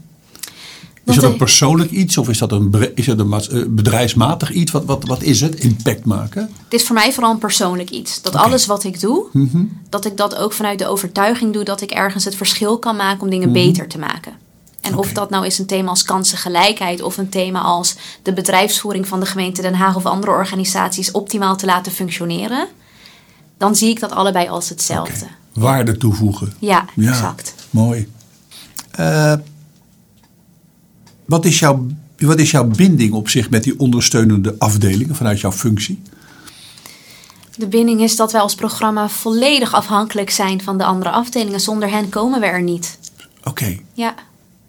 Is 1.06 1.14
Dat 1.14 1.24
een 1.24 1.36
persoonlijk 1.36 1.90
iets 1.90 2.18
of 2.18 2.28
is 2.28 2.38
dat 2.38 2.52
een, 2.52 2.92
is 2.94 3.06
dat 3.06 3.18
een 3.18 3.32
eh, 3.32 3.62
bedrijfsmatig 3.68 4.50
iets? 4.50 4.72
Wat, 4.72 4.84
wat, 4.84 5.04
wat 5.04 5.22
is 5.22 5.40
het? 5.40 5.54
Impact 5.54 6.04
maken? 6.04 6.42
Het 6.64 6.72
is 6.74 6.86
voor 6.86 6.94
mij 6.94 7.12
vooral 7.12 7.32
een 7.32 7.38
persoonlijk 7.38 7.90
iets. 7.90 8.22
Dat 8.22 8.34
alles 8.34 8.66
wat 8.66 8.84
ik 8.84 9.00
doe, 9.00 9.26
Mhm. 9.32 9.64
dat 9.88 10.04
ik 10.04 10.16
dat 10.16 10.36
ook 10.36 10.52
vanuit 10.52 10.78
de 10.78 10.86
overtuiging 10.86 11.52
doe 11.52 11.64
dat 11.64 11.80
ik 11.80 11.90
ergens 11.90 12.24
het 12.24 12.34
verschil 12.34 12.78
kan 12.78 12.96
maken 12.96 13.22
om 13.22 13.30
dingen 13.30 13.52
beter 13.52 13.88
te 13.88 13.98
maken. 13.98 14.32
En 14.80 14.96
of 14.96 15.12
dat 15.12 15.30
nou 15.30 15.46
is 15.46 15.58
een 15.58 15.66
thema 15.66 15.88
als 15.88 16.02
kansengelijkheid 16.02 17.02
of 17.02 17.16
een 17.18 17.28
thema 17.28 17.60
als 17.60 17.94
de 18.22 18.32
bedrijfsvoering 18.32 19.06
van 19.08 19.20
de 19.20 19.26
gemeente 19.26 19.62
Den 19.62 19.74
Haag 19.74 19.96
of 19.96 20.06
andere 20.06 20.32
organisaties 20.32 21.10
optimaal 21.10 21.56
te 21.56 21.66
laten 21.66 21.92
functioneren, 21.92 22.66
dan 23.58 23.76
zie 23.76 23.90
ik 23.90 24.00
dat 24.00 24.12
allebei 24.12 24.48
als 24.48 24.68
hetzelfde. 24.68 25.26
Waarde 25.52 25.96
toevoegen. 25.96 26.52
Ja, 26.58 26.84
Ja. 26.94 27.10
exact. 27.10 27.54
Mooi. 27.70 28.08
Eh, 28.90 29.32
wat, 31.26 31.44
is 31.44 31.58
jouw, 31.58 31.86
wat 32.18 32.38
is 32.38 32.50
jouw 32.50 32.64
binding 32.64 33.12
op 33.12 33.28
zich 33.28 33.50
met 33.50 33.62
die 33.64 33.78
ondersteunende 33.78 34.54
afdelingen 34.58 35.14
vanuit 35.16 35.40
jouw 35.40 35.52
functie? 35.52 36.02
De 37.56 37.66
binding 37.66 38.00
is 38.00 38.16
dat 38.16 38.32
wij 38.32 38.40
als 38.40 38.54
programma 38.54 39.08
volledig 39.08 39.74
afhankelijk 39.74 40.30
zijn 40.30 40.62
van 40.62 40.78
de 40.78 40.84
andere 40.84 41.10
afdelingen. 41.10 41.60
Zonder 41.60 41.90
hen 41.90 42.08
komen 42.08 42.40
we 42.40 42.46
er 42.46 42.62
niet. 42.62 42.98
Oké, 43.44 43.78
Ja, 43.92 44.14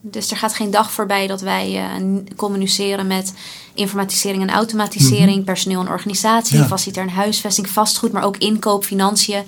dus 0.01 0.31
er 0.31 0.37
gaat 0.37 0.53
geen 0.53 0.71
dag 0.71 0.91
voorbij 0.91 1.27
dat 1.27 1.41
wij 1.41 1.77
eh, 1.77 2.03
communiceren 2.35 3.07
met 3.07 3.33
informatisering 3.73 4.41
en 4.43 4.49
automatisering, 4.49 5.43
personeel 5.43 5.79
en 5.81 5.87
organisatie, 5.89 6.53
Mhm. 6.53 6.63
Ja. 6.63 6.69
facilitair 6.69 7.07
en 7.07 7.13
huisvesting, 7.13 7.69
vastgoed, 7.69 8.11
maar 8.11 8.23
ook 8.23 8.37
inkoop, 8.37 8.83
financiën. 8.83 9.43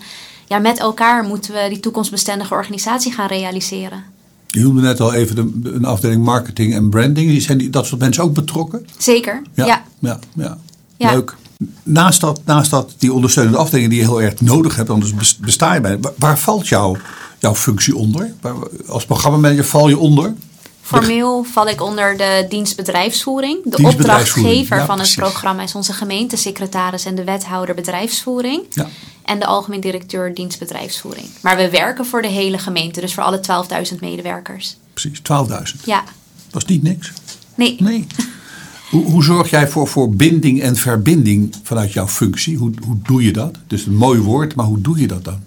Ja, 0.47 0.57
met 0.59 0.79
elkaar 0.79 1.23
moeten 1.23 1.53
we 1.53 1.65
die 1.69 1.79
toekomstbestendige 1.79 2.53
organisatie 2.53 3.11
gaan 3.11 3.27
realiseren. 3.27 4.03
Je 4.51 4.59
noemde 4.59 4.81
net 4.81 4.99
al 4.99 5.13
even 5.13 5.35
de, 5.35 5.69
een 5.69 5.85
afdeling 5.85 6.23
marketing 6.23 6.73
en 6.73 6.89
branding. 6.89 7.41
Zijn 7.41 7.57
die, 7.57 7.69
dat 7.69 7.85
soort 7.85 8.01
mensen 8.01 8.23
ook 8.23 8.33
betrokken? 8.33 8.87
Zeker, 8.97 9.41
ja. 9.53 9.65
ja, 9.65 9.83
ja. 9.99 10.19
ja. 10.35 10.57
Ja. 10.97 11.11
Leuk. 11.11 11.35
Naast 11.83 12.21
dat, 12.21 12.41
naast 12.45 12.71
dat 12.71 12.93
die 12.97 13.13
ondersteunende 13.13 13.57
afdelingen 13.57 13.89
die 13.89 13.99
je 13.99 14.05
heel 14.05 14.21
erg 14.21 14.41
nodig 14.41 14.75
hebt, 14.75 14.89
anders 14.89 15.13
bes- 15.13 15.37
besta 15.37 15.73
je 15.73 15.81
bij. 15.81 15.99
Waar, 15.99 16.11
waar 16.17 16.39
valt 16.39 16.67
jouw, 16.67 16.97
jouw 17.39 17.55
functie 17.55 17.95
onder? 17.95 18.33
Waar, 18.41 18.55
als 18.87 19.05
programmamanager 19.05 19.65
val 19.65 19.89
je 19.89 19.97
onder? 19.97 20.33
Formeel 20.81 21.43
val 21.43 21.67
ik 21.67 21.81
onder 21.81 22.17
de 22.17 22.45
dienstbedrijfsvoering. 22.49 23.63
De 23.63 23.75
Dienstbedrijfsvoering, 23.75 24.59
opdrachtgever 24.59 24.77
ja, 24.77 24.85
van 24.85 24.99
het 24.99 25.13
precies. 25.13 25.31
programma 25.31 25.63
is 25.63 25.75
onze 25.75 25.93
gemeentesecretaris 25.93 27.05
en 27.05 27.15
de 27.15 27.23
wethouder 27.23 27.75
bedrijfsvoering. 27.75 28.61
Ja. 28.69 28.87
En 29.29 29.39
de 29.39 29.45
algemeen 29.45 29.79
directeur 29.79 30.33
dienstbedrijfsvoering. 30.33 31.27
Maar 31.41 31.57
we 31.57 31.69
werken 31.69 32.05
voor 32.05 32.21
de 32.21 32.27
hele 32.27 32.57
gemeente, 32.57 33.01
dus 33.01 33.13
voor 33.13 33.23
alle 33.23 33.39
12.000 33.93 33.99
medewerkers. 33.99 34.77
Precies, 34.93 35.19
12.000. 35.19 35.83
Ja, 35.83 36.03
Dat 36.49 36.61
is 36.61 36.67
niet 36.67 36.83
niks. 36.83 37.11
nee. 37.55 37.75
Nee. 37.79 38.07
Hoe, 38.89 39.03
hoe 39.05 39.23
zorg 39.23 39.49
jij 39.49 39.67
voor, 39.67 39.87
voor 39.87 40.09
binding 40.09 40.61
en 40.61 40.75
verbinding 40.75 41.55
vanuit 41.63 41.93
jouw 41.93 42.07
functie? 42.07 42.57
Hoe, 42.57 42.71
hoe 42.85 42.97
doe 43.03 43.23
je 43.23 43.31
dat? 43.31 43.55
Dus 43.67 43.85
een 43.85 43.95
mooi 43.95 44.19
woord, 44.19 44.55
maar 44.55 44.65
hoe 44.65 44.81
doe 44.81 44.99
je 44.99 45.07
dat 45.07 45.23
dan? 45.23 45.39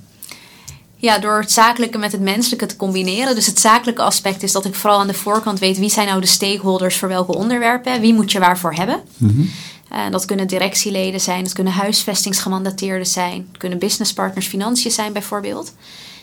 Ja, 0.97 1.19
door 1.19 1.41
het 1.41 1.53
zakelijke 1.53 1.99
met 1.99 2.12
het 2.12 2.21
menselijke 2.21 2.67
te 2.67 2.77
combineren. 2.77 3.35
Dus 3.35 3.47
het 3.47 3.61
zakelijke 3.61 4.03
aspect 4.03 4.43
is 4.43 4.53
dat 4.53 4.65
ik 4.65 4.75
vooral 4.75 5.01
aan 5.01 5.07
de 5.07 5.15
voorkant 5.15 5.59
weet 5.59 5.79
wie 5.79 5.91
zijn 5.91 6.07
nou 6.07 6.21
de 6.21 6.27
stakeholders 6.27 6.97
voor 6.97 7.09
welke 7.09 7.35
onderwerpen. 7.35 8.01
Wie 8.01 8.15
moet 8.15 8.33
je 8.33 8.39
waarvoor 8.39 8.75
hebben. 8.75 9.01
Eh, 9.92 10.11
dat 10.11 10.25
kunnen 10.25 10.46
directieleden 10.46 11.20
zijn, 11.20 11.44
dat 11.44 11.52
kunnen 11.52 11.72
huisvestingsgemandateerden 11.72 13.06
zijn, 13.06 13.46
het 13.49 13.58
kunnen 13.61 13.78
businesspartners, 13.78 14.46
financiën 14.46 14.90
zijn 14.90 15.12
bijvoorbeeld. 15.12 15.75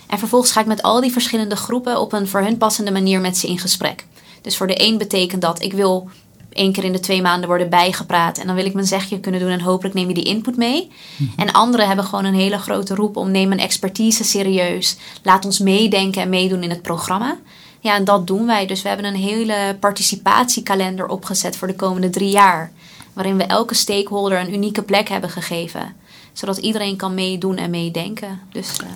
En 0.07 0.19
vervolgens 0.19 0.51
ga 0.51 0.59
ik 0.59 0.65
met 0.65 0.81
al 0.81 1.01
die 1.01 1.11
verschillende 1.11 1.55
groepen 1.55 1.99
op 1.99 2.13
een 2.13 2.27
voor 2.27 2.41
hun 2.41 2.57
passende 2.57 2.91
manier 2.91 3.19
met 3.21 3.37
ze 3.37 3.47
in 3.47 3.59
gesprek. 3.59 4.05
Dus 4.41 4.57
voor 4.57 4.67
de 4.67 4.83
een 4.85 4.97
betekent 4.97 5.41
dat 5.41 5.61
ik 5.61 5.73
wil 5.73 6.09
één 6.49 6.71
keer 6.71 6.83
in 6.83 6.91
de 6.91 6.99
twee 6.99 7.21
maanden 7.21 7.47
worden 7.47 7.69
bijgepraat. 7.69 8.37
En 8.37 8.47
dan 8.47 8.55
wil 8.55 8.65
ik 8.65 8.73
mijn 8.73 8.85
zegje 8.85 9.19
kunnen 9.19 9.41
doen 9.41 9.49
en 9.49 9.61
hopelijk 9.61 9.95
neem 9.95 10.07
je 10.07 10.13
die 10.13 10.23
input 10.23 10.57
mee. 10.57 10.91
En 11.35 11.51
anderen 11.51 11.87
hebben 11.87 12.05
gewoon 12.05 12.25
een 12.25 12.33
hele 12.33 12.57
grote 12.57 12.95
roep 12.95 13.17
om 13.17 13.31
neem 13.31 13.47
mijn 13.47 13.59
expertise 13.59 14.23
serieus. 14.23 14.97
Laat 15.23 15.45
ons 15.45 15.59
meedenken 15.59 16.21
en 16.21 16.29
meedoen 16.29 16.63
in 16.63 16.69
het 16.69 16.81
programma. 16.81 17.37
Ja, 17.79 17.95
en 17.95 18.03
dat 18.03 18.27
doen 18.27 18.45
wij. 18.45 18.65
Dus 18.65 18.81
we 18.81 18.87
hebben 18.87 19.05
een 19.05 19.15
hele 19.15 19.77
participatiekalender 19.79 21.07
opgezet 21.07 21.57
voor 21.57 21.67
de 21.67 21.75
komende 21.75 22.09
drie 22.09 22.29
jaar. 22.29 22.71
Waarin 23.19 23.37
we 23.37 23.43
elke 23.43 23.73
stakeholder 23.73 24.39
een 24.39 24.53
unieke 24.53 24.81
plek 24.81 25.09
hebben 25.09 25.29
gegeven. 25.29 25.93
Zodat 26.33 26.57
iedereen 26.57 26.95
kan 26.95 27.13
meedoen 27.13 27.57
en 27.57 27.69
meedenken. 27.69 28.39
Dus 28.51 28.67
eh, 28.81 28.87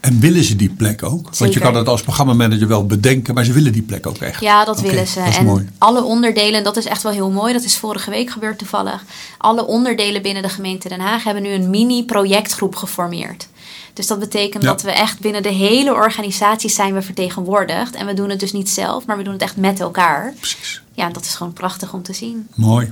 En 0.00 0.20
willen 0.20 0.44
ze 0.44 0.56
die 0.56 0.68
plek 0.70 1.02
ook? 1.02 1.28
Want 1.36 1.52
je 1.54 1.60
kan 1.60 1.74
het 1.74 1.88
als 1.88 2.02
programmamanager 2.02 2.68
wel 2.68 2.86
bedenken, 2.86 3.34
maar 3.34 3.44
ze 3.44 3.52
willen 3.52 3.72
die 3.72 3.82
plek 3.82 4.06
ook 4.06 4.16
echt. 4.16 4.40
Ja, 4.40 4.64
dat 4.64 4.80
willen 4.80 5.06
ze. 5.06 5.18
Dat 5.18 5.28
is 5.28 5.36
en 5.36 5.44
mooi. 5.44 5.68
alle 5.78 6.02
onderdelen, 6.04 6.64
dat 6.64 6.76
is 6.76 6.84
echt 6.84 7.02
wel 7.02 7.12
heel 7.12 7.30
mooi, 7.30 7.52
dat 7.52 7.62
is 7.64 7.76
vorige 7.76 8.10
week 8.10 8.30
gebeurd 8.30 8.58
toevallig. 8.58 9.04
Alle 9.38 9.66
onderdelen 9.66 10.22
binnen 10.22 10.42
de 10.42 10.48
gemeente 10.48 10.88
Den 10.88 11.00
Haag 11.00 11.24
hebben 11.24 11.42
nu 11.42 11.50
een 11.50 11.70
mini-projectgroep 11.70 12.76
geformeerd. 12.76 13.48
Dus 13.92 14.06
dat 14.06 14.18
betekent 14.18 14.62
Ja. 14.62 14.68
dat 14.68 14.82
we 14.82 14.90
echt 14.90 15.20
binnen 15.20 15.42
de 15.42 15.48
hele 15.52 15.92
organisatie 15.94 16.70
zijn 16.70 16.94
we 16.94 17.02
vertegenwoordigd. 17.02 17.94
En 17.94 18.06
we 18.06 18.14
doen 18.14 18.30
het 18.30 18.40
dus 18.40 18.52
niet 18.52 18.68
zelf, 18.70 19.06
maar 19.06 19.16
we 19.16 19.22
doen 19.22 19.32
het 19.32 19.42
echt 19.42 19.56
met 19.56 19.80
elkaar. 19.80 20.34
Precies. 20.38 20.82
Ja, 20.92 21.08
dat 21.10 21.24
is 21.24 21.34
gewoon 21.34 21.52
prachtig 21.52 21.92
om 21.92 22.02
te 22.02 22.12
zien. 22.12 22.48
Mooi. 22.54 22.90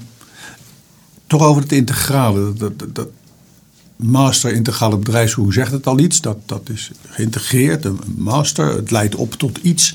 Toch 1.35 1.47
over 1.47 1.63
het 1.63 1.73
integrale. 1.73 2.53
Dat, 2.53 2.79
dat, 2.79 2.95
dat 2.95 3.09
master 3.97 4.53
integrale 4.53 4.97
bedrijfsvoering 4.97 5.55
zegt 5.55 5.73
het 5.73 5.87
al 5.87 5.99
iets. 5.99 6.21
Dat, 6.21 6.37
dat 6.47 6.69
is 6.73 6.91
geïntegreerd, 7.09 7.85
een 7.85 7.99
master. 8.17 8.75
Het 8.75 8.91
leidt 8.91 9.15
op 9.15 9.35
tot 9.35 9.59
iets. 9.63 9.95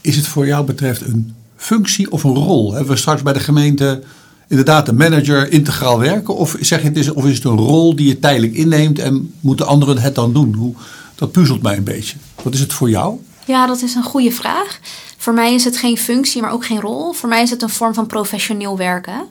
Is 0.00 0.16
het 0.16 0.26
voor 0.26 0.46
jou 0.46 0.64
betreft 0.64 1.00
een 1.00 1.34
functie 1.56 2.10
of 2.10 2.24
een 2.24 2.34
rol? 2.34 2.72
Hebben 2.72 2.92
we 2.92 2.98
straks 2.98 3.22
bij 3.22 3.32
de 3.32 3.40
gemeente 3.40 4.02
inderdaad 4.48 4.88
een 4.88 4.96
manager 4.96 5.52
integraal 5.52 5.98
werken? 5.98 6.36
Of, 6.36 6.56
zeg 6.60 6.80
je 6.80 6.88
het 6.88 6.96
is, 6.96 7.10
of 7.10 7.24
is 7.26 7.34
het 7.34 7.44
een 7.44 7.56
rol 7.56 7.96
die 7.96 8.06
je 8.06 8.18
tijdelijk 8.18 8.54
inneemt 8.54 8.98
en 8.98 9.34
moeten 9.40 9.66
anderen 9.66 9.98
het 9.98 10.14
dan 10.14 10.32
doen? 10.32 10.54
Hoe, 10.54 10.74
dat 11.14 11.32
puzzelt 11.32 11.62
mij 11.62 11.76
een 11.76 11.84
beetje. 11.84 12.16
Wat 12.42 12.54
is 12.54 12.60
het 12.60 12.72
voor 12.72 12.90
jou? 12.90 13.18
Ja, 13.44 13.66
dat 13.66 13.82
is 13.82 13.94
een 13.94 14.02
goede 14.02 14.32
vraag. 14.32 14.80
Voor 15.16 15.34
mij 15.34 15.54
is 15.54 15.64
het 15.64 15.76
geen 15.76 15.98
functie, 15.98 16.40
maar 16.40 16.52
ook 16.52 16.64
geen 16.64 16.80
rol. 16.80 17.12
Voor 17.12 17.28
mij 17.28 17.42
is 17.42 17.50
het 17.50 17.62
een 17.62 17.68
vorm 17.68 17.94
van 17.94 18.06
professioneel 18.06 18.76
werken. 18.76 19.26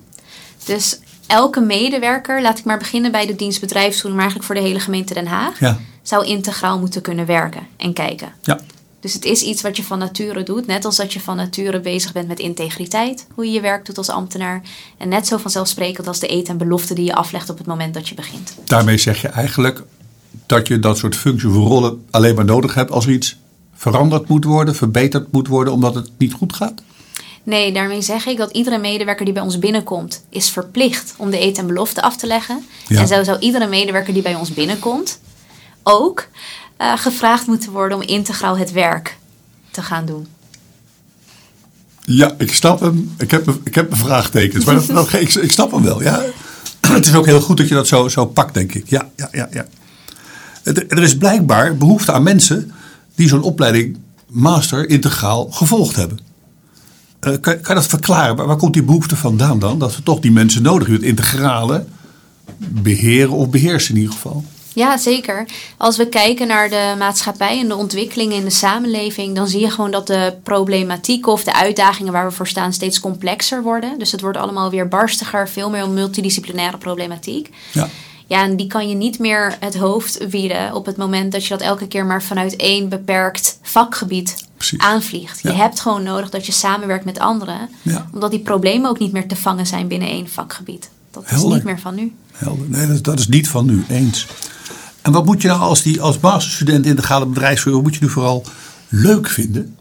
Dus 0.65 0.99
elke 1.29 1.59
medewerker, 1.59 2.41
laat 2.41 2.59
ik 2.59 2.65
maar 2.65 2.77
beginnen 2.77 3.11
bij 3.11 3.25
de 3.25 3.35
dienstbedrijfsvoering, 3.35 4.13
maar 4.21 4.21
eigenlijk 4.31 4.45
voor 4.45 4.55
de 4.55 4.67
hele 4.67 4.79
gemeente 4.83 5.13
Den 5.13 5.27
Haag, 5.27 5.59
Ja. 5.59 5.79
zou 6.01 6.25
integraal 6.25 6.79
moeten 6.79 7.01
kunnen 7.01 7.25
werken 7.25 7.67
en 7.77 7.93
kijken. 7.93 8.33
Ja. 8.43 8.59
Dus 8.99 9.13
het 9.13 9.25
is 9.25 9.41
iets 9.41 9.61
wat 9.61 9.77
je 9.77 9.83
van 9.83 9.99
nature 9.99 10.43
doet, 10.43 10.67
net 10.67 10.85
als 10.85 10.95
dat 10.95 11.13
je 11.13 11.19
van 11.19 11.35
nature 11.35 11.79
bezig 11.79 12.11
bent 12.11 12.27
met 12.27 12.39
integriteit, 12.39 13.27
hoe 13.33 13.45
je 13.45 13.51
je 13.51 13.61
werk 13.61 13.85
doet 13.85 13.97
als 13.97 14.09
ambtenaar. 14.09 14.61
En 14.97 15.09
net 15.09 15.27
zo 15.27 15.37
vanzelfsprekend 15.37 16.07
als 16.07 16.19
de 16.19 16.31
eet 16.31 16.47
en 16.49 16.57
belofte 16.57 16.93
die 16.93 17.05
je 17.05 17.13
aflegt 17.15 17.49
op 17.49 17.57
het 17.57 17.67
moment 17.67 17.93
dat 17.93 18.07
je 18.09 18.15
begint. 18.15 18.55
Daarmee 18.65 18.97
zeg 18.97 19.21
je 19.21 19.27
eigenlijk 19.27 19.83
dat 20.45 20.67
je 20.67 20.79
dat 20.79 20.97
soort 20.97 21.15
functie 21.15 21.49
of 21.49 21.55
rollen 21.55 22.05
alleen 22.11 22.35
maar 22.35 22.45
nodig 22.45 22.73
hebt 22.73 22.91
als 22.91 23.05
er 23.05 23.11
iets 23.11 23.37
veranderd 23.73 24.27
moet 24.27 24.43
worden, 24.43 24.75
verbeterd 24.75 25.31
moet 25.31 25.47
worden 25.47 25.73
omdat 25.73 25.95
het 25.95 26.09
niet 26.17 26.33
goed 26.33 26.53
gaat? 26.53 26.81
Nee, 27.43 27.71
daarmee 27.73 28.01
zeg 28.01 28.25
ik 28.25 28.37
dat 28.37 28.51
iedere 28.51 28.77
medewerker 28.77 29.25
die 29.25 29.33
bij 29.33 29.43
ons 29.43 29.59
binnenkomt, 29.59 30.23
is 30.29 30.49
verplicht 30.49 31.13
om 31.17 31.29
de 31.29 31.41
eet 31.41 31.57
en 31.57 31.67
belofte 31.67 32.01
af 32.01 32.17
te 32.17 32.27
leggen. 32.27 32.65
Ja. 32.87 32.99
En 32.99 33.07
zo 33.07 33.23
zou 33.23 33.39
iedere 33.39 33.67
medewerker 33.67 34.13
die 34.13 34.21
bij 34.21 34.35
ons 34.35 34.53
binnenkomt 34.53 35.19
ook 35.83 36.27
eh, 36.77 36.97
gevraagd 36.97 37.47
moeten 37.47 37.71
worden 37.71 37.97
om 37.97 38.03
integraal 38.03 38.57
het 38.57 38.71
werk 38.71 39.17
te 39.71 39.81
gaan 39.81 40.05
doen. 40.05 40.27
Ja, 42.05 42.35
ik 42.37 42.53
snap 42.53 42.79
hem. 42.79 43.15
Ik 43.17 43.31
heb, 43.31 43.47
ik 43.63 43.75
heb 43.75 43.89
mijn 43.89 44.01
vraagtekens, 44.01 44.65
maar 44.65 44.75
dat, 44.75 44.87
dat- 44.95 45.13
ik, 45.13 45.33
ik 45.33 45.51
snap 45.51 45.71
hem 45.71 45.83
wel. 45.83 46.01
Ja. 46.01 46.23
Het 46.87 47.05
is 47.07 47.15
ook 47.15 47.25
heel 47.25 47.41
goed 47.41 47.57
dat 47.57 47.67
je 47.67 47.73
dat 47.75 47.87
zo, 47.87 48.07
zo 48.07 48.25
pakt, 48.25 48.53
denk 48.53 48.73
ik. 48.73 48.89
Ja, 48.89 49.09
ja, 49.15 49.29
ja, 49.31 49.47
ja. 49.51 49.65
Het- 50.63 50.91
Er 50.91 51.03
is 51.03 51.17
blijkbaar 51.17 51.77
behoefte 51.77 52.11
aan 52.11 52.23
mensen 52.23 52.71
die 53.15 53.27
zo'n 53.27 53.41
opleiding 53.41 53.97
master 54.27 54.89
integraal 54.89 55.47
gevolgd 55.51 55.95
hebben. 55.95 56.19
Eh, 57.19 57.31
kan, 57.31 57.41
kan 57.41 57.55
je 57.67 57.73
dat 57.73 57.87
verklaren? 57.87 58.35
Waar, 58.35 58.47
waar 58.47 58.57
komt 58.57 58.73
die 58.73 58.83
behoefte 58.83 59.15
vandaan 59.15 59.59
dan? 59.59 59.79
Dat 59.79 59.95
we 59.95 60.03
toch 60.03 60.19
die 60.19 60.31
mensen 60.31 60.61
nodig 60.61 60.87
hebben, 60.87 61.07
het 61.07 61.17
integrale 61.17 61.85
beheren 62.57 63.33
of 63.33 63.49
beheersen 63.49 63.95
in 63.95 64.01
ieder 64.01 64.15
geval. 64.15 64.43
Ja, 64.73 64.97
zeker. 64.97 65.45
Als 65.77 65.97
we 65.97 66.09
kijken 66.09 66.47
naar 66.47 66.69
de 66.69 66.95
maatschappij 66.97 67.59
en 67.59 67.67
de 67.67 67.75
ontwikkelingen 67.75 68.35
in 68.35 68.43
de 68.43 68.49
samenleving, 68.49 69.35
dan 69.35 69.47
zie 69.47 69.59
je 69.59 69.71
gewoon 69.71 69.91
dat 69.91 70.07
de 70.07 70.33
problematieken 70.43 71.31
of 71.31 71.43
de 71.43 71.53
uitdagingen 71.53 72.13
waar 72.13 72.27
we 72.27 72.35
voor 72.35 72.47
staan 72.47 72.73
steeds 72.73 72.99
complexer 72.99 73.63
worden. 73.63 73.99
Dus 73.99 74.11
het 74.11 74.21
wordt 74.21 74.37
allemaal 74.37 74.69
weer 74.69 74.87
barstiger, 74.87 75.49
veel 75.49 75.69
meer 75.69 75.81
een 75.81 75.93
multidisciplinaire 75.93 76.77
problematiek. 76.77 77.49
Ja. 77.71 77.89
Ja, 78.27 78.43
en 78.43 78.55
die 78.55 78.67
kan 78.67 78.89
je 78.89 78.95
niet 78.95 79.19
meer 79.19 79.57
het 79.59 79.77
hoofd 79.77 80.29
bieden 80.29 80.73
op 80.73 80.85
het 80.85 80.97
moment 80.97 81.31
dat 81.31 81.43
je 81.43 81.49
dat 81.49 81.61
elke 81.61 81.87
keer 81.87 82.05
maar 82.05 82.23
vanuit 82.23 82.55
één 82.55 82.89
beperkt 82.89 83.59
vakgebied 83.61 84.35
Precies. 84.59 84.79
aanvliegt. 84.79 85.39
Je 85.41 85.49
Ja. 85.49 85.55
hebt 85.55 85.79
gewoon 85.79 86.03
nodig 86.03 86.29
dat 86.29 86.45
je 86.45 86.51
samenwerkt 86.51 87.05
met 87.05 87.19
anderen, 87.19 87.69
Ja. 87.81 88.09
omdat 88.13 88.31
die 88.31 88.39
problemen 88.39 88.89
ook 88.89 88.99
niet 88.99 89.11
meer 89.11 89.27
te 89.27 89.35
vangen 89.35 89.67
zijn 89.67 89.87
binnen 89.87 90.07
één 90.07 90.29
vakgebied. 90.29 90.89
Dat 91.11 91.23
is 91.31 91.43
niet 91.43 91.63
meer 91.63 91.79
van 91.79 91.95
nu. 91.95 92.13
Helder. 92.31 92.69
Nee, 92.69 92.87
dat, 92.87 93.03
dat 93.03 93.19
is 93.19 93.27
niet 93.27 93.49
van 93.49 93.65
nu, 93.65 93.83
eens. 93.89 94.27
En 95.01 95.11
wat 95.11 95.25
moet 95.25 95.41
je 95.41 95.47
nou 95.47 95.59
als, 95.59 95.81
die, 95.83 96.01
als 96.01 96.19
masterstudent 96.19 96.85
integrale 96.85 97.25
bedrijfsvoering, 97.25 97.83
wat 97.83 97.91
moet 97.91 97.99
je 98.01 98.05
nu 98.05 98.11
vooral 98.11 98.43
leuk 98.89 99.27
vinden? 99.29 99.75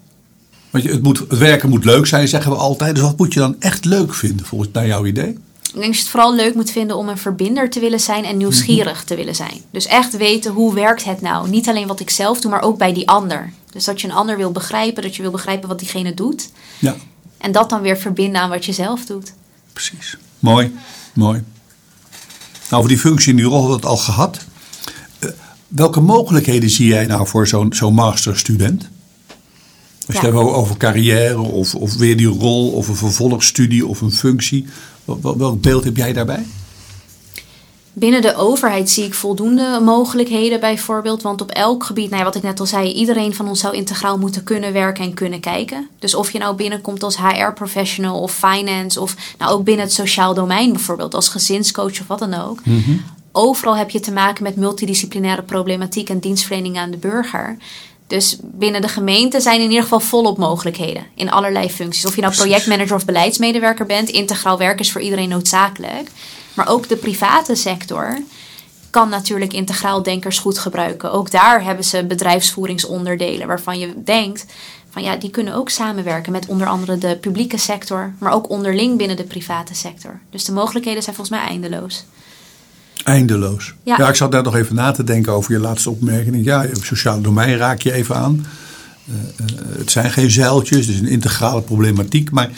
Want 0.71 0.85
je, 0.85 0.91
het, 0.91 1.03
moet, 1.03 1.19
het 1.19 1.39
werken 1.39 1.69
moet 1.69 1.85
leuk 1.85 2.07
zijn, 2.07 2.29
zeggen 2.29 2.51
we 2.53 2.57
altijd. 2.57 2.95
Dus 2.95 3.05
wat 3.05 3.19
moet 3.19 3.33
je 3.33 3.41
dan 3.41 3.57
echt 3.59 3.85
leuk 3.85 4.15
vinden, 4.15 4.47
volgens 4.47 4.71
naar 4.73 4.87
jouw 4.87 5.05
idee? 5.07 5.39
Ik 5.79 5.85
denk 5.85 5.97
dat 5.97 6.03
je 6.05 6.09
het 6.09 6.21
vooral 6.21 6.45
leuk 6.45 6.55
moet 6.55 6.71
vinden 6.71 6.97
om 6.97 7.09
een 7.09 7.19
verbinder 7.19 7.71
te 7.71 7.81
willen 7.81 8.01
zijn 8.01 8.25
en 8.25 8.37
nieuwsgierig 8.37 9.05
te 9.05 9.15
willen 9.15 9.35
zijn. 9.35 9.61
Dus 9.71 9.87
echt 9.87 10.17
weten 10.17 10.53
hoe 10.53 10.75
werkt 10.75 11.05
het 11.05 11.21
nou. 11.21 11.49
Niet 11.49 11.69
alleen 11.69 11.87
wat 11.87 12.01
ik 12.01 12.11
zelf 12.11 12.41
doe, 12.41 12.51
maar 12.51 12.63
ook 12.63 12.79
bij 12.79 12.93
die 12.93 13.09
ander. 13.09 13.53
Dus 13.73 13.85
dat 13.85 14.01
je 14.01 14.09
een 14.09 14.15
ander 14.15 14.37
wil 14.37 14.53
begrijpen, 14.53 15.03
dat 15.03 15.17
je 15.17 15.23
wil 15.23 15.31
begrijpen 15.31 15.69
wat 15.69 15.79
diegene 15.79 16.15
doet. 16.15 16.51
Ja, 16.79 16.97
En 17.39 17.53
dat 17.53 17.71
dan 17.71 17.81
weer 17.81 17.99
verbinden 17.99 18.41
aan 18.41 18.49
wat 18.49 18.65
je 18.65 18.73
zelf 18.73 19.05
doet. 19.05 19.33
precies. 19.73 20.17
Mooi, 20.39 20.77
mooi. 21.13 21.43
Nou, 22.69 22.83
over 22.83 22.89
die 22.89 22.99
functie 22.99 23.31
en 23.31 23.37
die 23.37 23.47
rol 23.47 23.55
hebben 23.61 23.71
we 23.71 23.77
het 23.77 23.91
al 23.91 23.97
gehad. 23.97 24.39
Eh, 25.19 25.29
welke 25.69 26.01
mogelijkheden 26.01 26.71
zie 26.71 26.87
jij 26.87 27.07
nou 27.07 27.27
voor 27.27 27.47
zo'n 27.47 27.73
zo'n 27.73 27.95
masterstudent? 27.95 28.89
Als 30.09 30.17
je 30.17 30.23
Ja. 30.27 30.33
het 30.33 30.43
hebt 30.45 30.55
over 30.57 30.77
carrière 30.77 31.39
of, 31.41 31.75
of 31.75 31.95
weer 31.97 32.17
die 32.17 32.27
rol 32.27 32.71
of 32.71 32.89
een 32.89 32.97
vervolgstudie 32.97 33.87
of 33.87 34.01
een 34.01 34.13
functie. 34.13 34.67
Wel- 35.05 35.19
wel- 35.23 35.37
Welk 35.39 35.63
beeld 35.63 35.85
heb 35.85 35.97
jij 35.97 36.13
daarbij? 36.13 36.47
Binnen 37.93 38.23
de 38.23 38.37
overheid 38.37 38.91
zie 38.91 39.05
ik 39.05 39.15
voldoende 39.15 39.81
mogelijkheden 39.85 40.61
bijvoorbeeld. 40.61 41.23
Want 41.23 41.41
op 41.41 41.51
elk 41.51 41.85
gebied, 41.85 42.07
nou 42.07 42.19
ja, 42.19 42.25
wat 42.25 42.35
ik 42.35 42.43
net 42.43 42.61
al 42.61 42.67
zei, 42.67 42.93
iedereen 42.93 43.35
van 43.35 43.49
ons 43.49 43.61
zou 43.61 43.75
integraal 43.75 44.19
moeten 44.19 44.45
kunnen 44.45 44.73
werken 44.73 45.05
en 45.05 45.15
kunnen 45.15 45.41
kijken. 45.41 45.89
Dus 45.99 46.15
of 46.15 46.31
je 46.31 46.39
nou 46.39 46.57
binnenkomt 46.57 47.03
als 47.03 47.17
HR-professional 47.17 48.21
of 48.21 48.33
finance 48.35 49.01
of 49.01 49.15
nou 49.39 49.53
ook 49.53 49.65
binnen 49.65 49.85
het 49.85 49.95
sociaal 49.95 50.35
domein 50.35 50.73
bijvoorbeeld 50.73 51.15
als 51.15 51.29
gezinscoach 51.29 52.01
of 52.01 52.07
wat 52.07 52.19
dan 52.19 52.35
ook. 52.35 52.59
Overal 53.33 53.77
heb 53.77 53.91
je 53.91 54.01
te 54.01 54.13
maken 54.13 54.43
met 54.43 54.57
multidisciplinaire 54.57 55.43
problematiek 55.43 56.09
en 56.09 56.19
dienstverlening 56.19 56.77
aan 56.79 56.91
de 56.91 56.97
burger. 56.97 57.57
Dus 58.09 58.37
binnen 58.43 58.81
de 58.81 58.89
gemeente 58.89 59.41
zijn 59.41 59.61
in 59.61 59.69
ieder 59.69 59.83
geval 59.83 60.01
volop 60.01 60.39
mogelijkheden 60.39 61.07
in 61.15 61.31
allerlei 61.31 61.71
functies. 61.71 62.07
Of 62.07 62.15
je 62.15 62.21
nou 62.21 62.35
projectmanager 62.35 62.95
of 62.95 63.05
beleidsmedewerker 63.05 63.87
bent, 63.87 64.09
integraal 64.09 64.59
werk 64.59 64.81
is 64.81 64.93
voor 64.93 65.01
iedereen 65.01 65.29
noodzakelijk. 65.29 66.11
Maar 66.55 66.69
ook 66.69 66.89
de 66.89 66.97
private 66.97 67.55
sector 67.55 68.19
kan 68.91 69.09
natuurlijk 69.09 69.53
integraal 69.53 70.03
denkers 70.03 70.39
goed 70.39 70.59
gebruiken. 70.59 71.13
Ook 71.13 71.31
daar 71.31 71.65
hebben 71.65 71.85
ze 71.85 72.05
bedrijfsvoeringsonderdelen 72.05 73.47
waarvan 73.47 73.79
je 73.79 74.03
denkt 74.03 74.47
van 74.91 75.03
ja, 75.03 75.17
die 75.17 75.31
kunnen 75.31 75.55
ook 75.55 75.69
samenwerken 75.69 76.33
met 76.33 76.47
onder 76.47 76.67
andere 76.67 76.99
de 76.99 77.17
publieke 77.17 77.59
sector, 77.59 78.15
maar 78.19 78.33
ook 78.33 78.51
onderling 78.51 78.99
binnen 78.99 79.17
de 79.17 79.25
private 79.25 79.75
sector. 79.75 80.21
Dus 80.31 80.45
de 80.45 80.53
mogelijkheden 80.53 81.03
zijn 81.03 81.17
volgens 81.17 81.39
mij 81.39 81.49
eindeloos. 81.49 82.05
Eindeloos. 83.05 83.75
Ja. 83.83 83.97
Ja. 83.99 84.09
ik 84.09 84.15
zat 84.15 84.33
daar 84.33 84.43
nog 84.43 84.57
even 84.57 84.75
na 84.75 84.91
te 84.91 85.05
denken 85.05 85.33
over 85.33 85.53
je 85.53 85.59
laatste 85.59 85.91
opmerking. 85.91 86.45
Ja, 86.45 86.63
het 86.63 86.83
sociale 86.83 87.21
domein 87.21 87.57
raak 87.57 87.81
je 87.81 87.93
even 87.93 88.17
aan. 88.17 88.47
Eh, 89.07 89.15
eh, 89.15 89.79
het 89.79 89.91
zijn 89.91 90.11
geen 90.11 90.31
zeiltjes, 90.31 90.87
het 90.87 90.95
is 90.95 91.01
een 91.01 91.09
integrale 91.09 91.63
problematiek. 91.63 92.31
Maar 92.31 92.51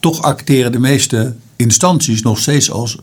toch 0.00 0.22
acteren 0.22 0.72
de 0.72 0.78
meeste 0.78 1.34
instanties 1.56 2.22
nog 2.22 2.38
steeds 2.38 2.70
als, 2.70 2.98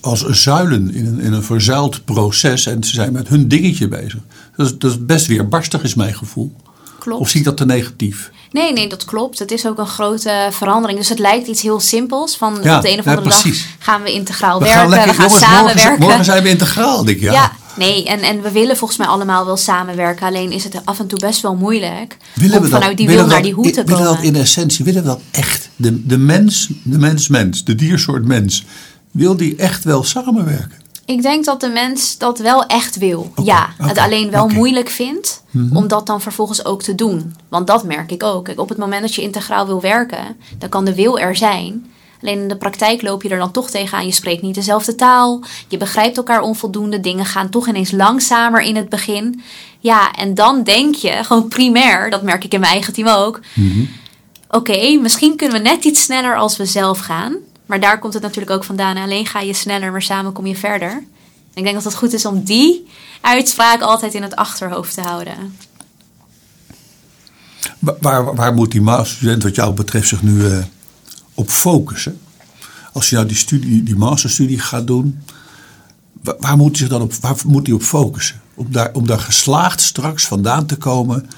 als 0.00 0.26
zuilen 0.26 0.94
in 0.94 1.06
een, 1.06 1.20
in 1.20 1.32
een 1.32 1.42
verzuild 1.42 2.04
proces. 2.04 2.66
En 2.66 2.84
ze 2.84 2.94
zijn 2.94 3.12
met 3.12 3.28
hun 3.28 3.48
dingetje 3.48 3.88
bezig. 3.88 4.20
Dat 4.56 4.66
is, 4.66 4.78
dat 4.78 4.90
is 4.90 5.04
best 5.04 5.26
weerbarstig, 5.26 5.82
is 5.82 5.94
mijn 5.94 6.14
gevoel. 6.14 6.56
Klopt. 6.98 7.20
Of 7.20 7.28
zie 7.28 7.38
ik 7.40 7.44
dat 7.46 7.56
te 7.56 7.64
negatief? 7.66 8.30
Nee, 8.50 8.72
nee, 8.72 8.88
dat 8.88 9.04
klopt. 9.04 9.38
Het 9.38 9.50
is 9.50 9.66
ook 9.66 9.78
een 9.78 9.86
grote 9.86 10.48
verandering. 10.50 10.98
Dus 10.98 11.08
het 11.08 11.18
lijkt 11.18 11.46
iets 11.48 11.62
heel 11.62 11.80
simpels. 11.80 12.36
Van 12.36 12.58
Ja, 12.62 12.76
op 12.76 12.82
de 12.82 12.92
een 12.92 12.98
of 12.98 13.06
andere 13.06 13.28
dag 13.28 13.44
gaan 13.78 14.02
we 14.02 14.12
integraal 14.12 14.58
We 14.58 14.64
werken. 14.64 14.80
gaan 14.80 14.90
lekker, 14.90 15.08
we 15.10 15.14
gaan 15.16 15.28
jongens, 15.28 15.44
samenwerken. 15.46 16.00
morgen 16.00 16.24
zijn 16.24 16.42
we 16.42 16.48
integraal. 16.48 17.04
Denk 17.04 17.16
ik, 17.16 17.22
ja. 17.22 17.32
Ja, 17.32 17.52
nee, 17.76 18.04
en, 18.06 18.20
en 18.20 18.42
we 18.42 18.50
willen 18.50 18.76
volgens 18.76 18.98
mij 18.98 19.08
allemaal 19.08 19.46
wel 19.46 19.56
samenwerken. 19.56 20.26
Alleen 20.26 20.52
is 20.52 20.64
het 20.64 20.80
af 20.84 20.98
en 20.98 21.06
toe 21.06 21.18
best 21.18 21.40
wel 21.40 21.54
moeilijk 21.54 22.16
Willen 22.34 22.56
om 22.56 22.62
we 22.62 22.68
dat, 22.68 22.78
vanuit 22.80 22.96
die 22.96 23.06
willen 23.06 23.22
wil 23.22 23.32
naar 23.32 23.42
dat- 23.42 23.46
die 23.54 23.54
hoe 23.62 23.70
te 23.70 23.84
willen 23.84 24.02
we 24.10 24.14
dat 24.16 24.22
in 24.22 24.36
essentie, 24.36 24.84
willen 24.84 25.02
we 25.02 25.08
dat 25.08 25.20
echt? 25.30 25.68
De, 25.76 26.06
de 26.06 26.18
mens, 26.18 26.68
de 26.82 26.98
mens, 26.98 27.28
mens, 27.28 27.64
de 27.64 27.74
diersoort 27.74 28.24
mens, 28.26 28.64
wil 29.10 29.36
die 29.36 29.56
echt 29.56 29.84
wel 29.84 30.04
samenwerken? 30.04 30.86
Ik 31.08 31.22
denk 31.22 31.44
dat 31.44 31.60
de 31.60 31.68
mens 31.68 32.18
dat 32.18 32.38
wel 32.38 32.66
echt 32.66 32.98
wil. 32.98 33.32
Ja, 33.42 33.68
het 33.76 33.98
alleen 33.98 34.30
wel 34.30 34.48
moeilijk 34.48 34.88
vindt 34.88 35.42
om 35.72 35.88
dat 35.88 36.06
dan 36.06 36.20
vervolgens 36.20 36.64
ook 36.64 36.82
te 36.82 36.94
doen. 36.94 37.34
Want 37.48 37.66
dat 37.66 37.84
merk 37.84 38.10
ik 38.10 38.22
ook. 38.22 38.44
Kijk, 38.44 38.60
op 38.60 38.68
het 38.68 38.78
moment 38.78 39.00
dat 39.00 39.14
je 39.14 39.22
integraal 39.22 39.66
wil 39.66 39.80
werken, 39.80 40.36
dan 40.58 40.68
kan 40.68 40.84
de 40.84 40.94
wil 40.94 41.18
er 41.18 41.36
zijn. 41.36 41.90
Alleen 42.22 42.40
in 42.40 42.48
de 42.48 42.56
praktijk 42.56 43.02
loop 43.02 43.22
je 43.22 43.28
er 43.28 43.38
dan 43.38 43.50
toch 43.50 43.70
tegenaan. 43.70 44.06
Je 44.06 44.12
spreekt 44.12 44.42
niet 44.42 44.54
dezelfde 44.54 44.94
taal. 44.94 45.42
Je 45.68 45.76
begrijpt 45.76 46.16
elkaar 46.16 46.40
onvoldoende. 46.40 47.00
Dingen 47.00 47.24
gaan 47.24 47.50
toch 47.50 47.68
ineens 47.68 47.90
langzamer 47.90 48.60
in 48.60 48.76
het 48.76 48.88
begin. 48.88 49.42
Ja, 49.78 50.12
en 50.12 50.34
dan 50.34 50.62
denk 50.62 50.94
je, 50.94 51.12
gewoon 51.24 51.48
primair, 51.48 52.10
dat 52.10 52.22
merk 52.22 52.44
ik 52.44 52.54
in 52.54 52.60
mijn 52.60 52.72
eigen 52.72 52.92
team 52.92 53.08
ook. 53.08 53.40
Oké, 54.50 54.98
misschien 55.00 55.36
kunnen 55.36 55.62
we 55.62 55.68
net 55.68 55.84
iets 55.84 56.02
sneller 56.02 56.36
als 56.36 56.56
we 56.56 56.64
zelf 56.64 56.98
gaan. 56.98 57.36
Maar 57.68 57.80
daar 57.80 57.98
komt 57.98 58.14
het 58.14 58.22
natuurlijk 58.22 58.50
ook 58.52 58.64
vandaan. 58.64 58.96
Alleen 58.96 59.26
ga 59.26 59.40
je 59.40 59.52
sneller, 59.52 59.90
maar 59.92 60.02
samen 60.02 60.32
kom 60.32 60.46
je 60.46 60.56
verder. 60.56 61.02
Ik 61.54 61.62
denk 61.62 61.74
dat 61.74 61.84
het 61.84 61.94
goed 61.94 62.12
is 62.12 62.24
om 62.26 62.42
die 62.44 62.86
uitspraak 63.20 63.80
altijd 63.80 64.14
in 64.14 64.22
het 64.22 64.36
achterhoofd 64.36 64.94
te 64.94 65.00
houden. 65.00 65.56
Wa- 67.78 67.96
Waar, 68.00 68.34
waar 68.34 68.54
moet 68.54 68.70
die 68.70 68.80
masterstudent 68.80 69.42
wat 69.42 69.54
jou 69.54 69.72
betreft 69.74 70.08
zich 70.08 70.22
nu 70.22 70.46
eh, 70.46 70.64
op 71.34 71.50
focussen? 71.50 72.20
Als 72.92 73.08
je 73.10 73.14
nou 73.16 73.28
die, 73.28 73.36
studie, 73.36 73.82
die 73.82 73.96
masterstudie 73.96 74.58
gaat 74.60 74.86
doen, 74.86 75.22
wa- 76.22 76.36
waar 76.38 76.56
moet 76.56 76.78
hij 76.78 76.88
dan 76.88 77.02
op, 77.02 77.14
waar 77.14 77.36
moet 77.46 77.66
hij 77.66 77.74
op 77.74 77.82
focussen? 77.82 78.40
Om 78.54 78.66
daar, 78.72 78.90
om 78.92 79.06
daar 79.06 79.20
geslaagd 79.20 79.80
straks 79.80 80.26
vandaan 80.26 80.66
te 80.66 80.76
komen 80.76 81.30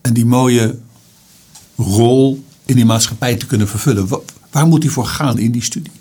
en 0.00 0.12
die 0.12 0.26
mooie 0.26 0.78
rol 1.76 2.44
in 2.64 2.74
die 2.76 2.84
maatschappij 2.84 3.36
te 3.36 3.46
kunnen 3.46 3.68
vervullen. 3.68 4.08
Waar 4.54 4.66
moet 4.66 4.82
hij 4.82 4.92
voor 4.92 5.06
gaan 5.06 5.38
in 5.38 5.52
die 5.52 5.62
studie? 5.62 5.92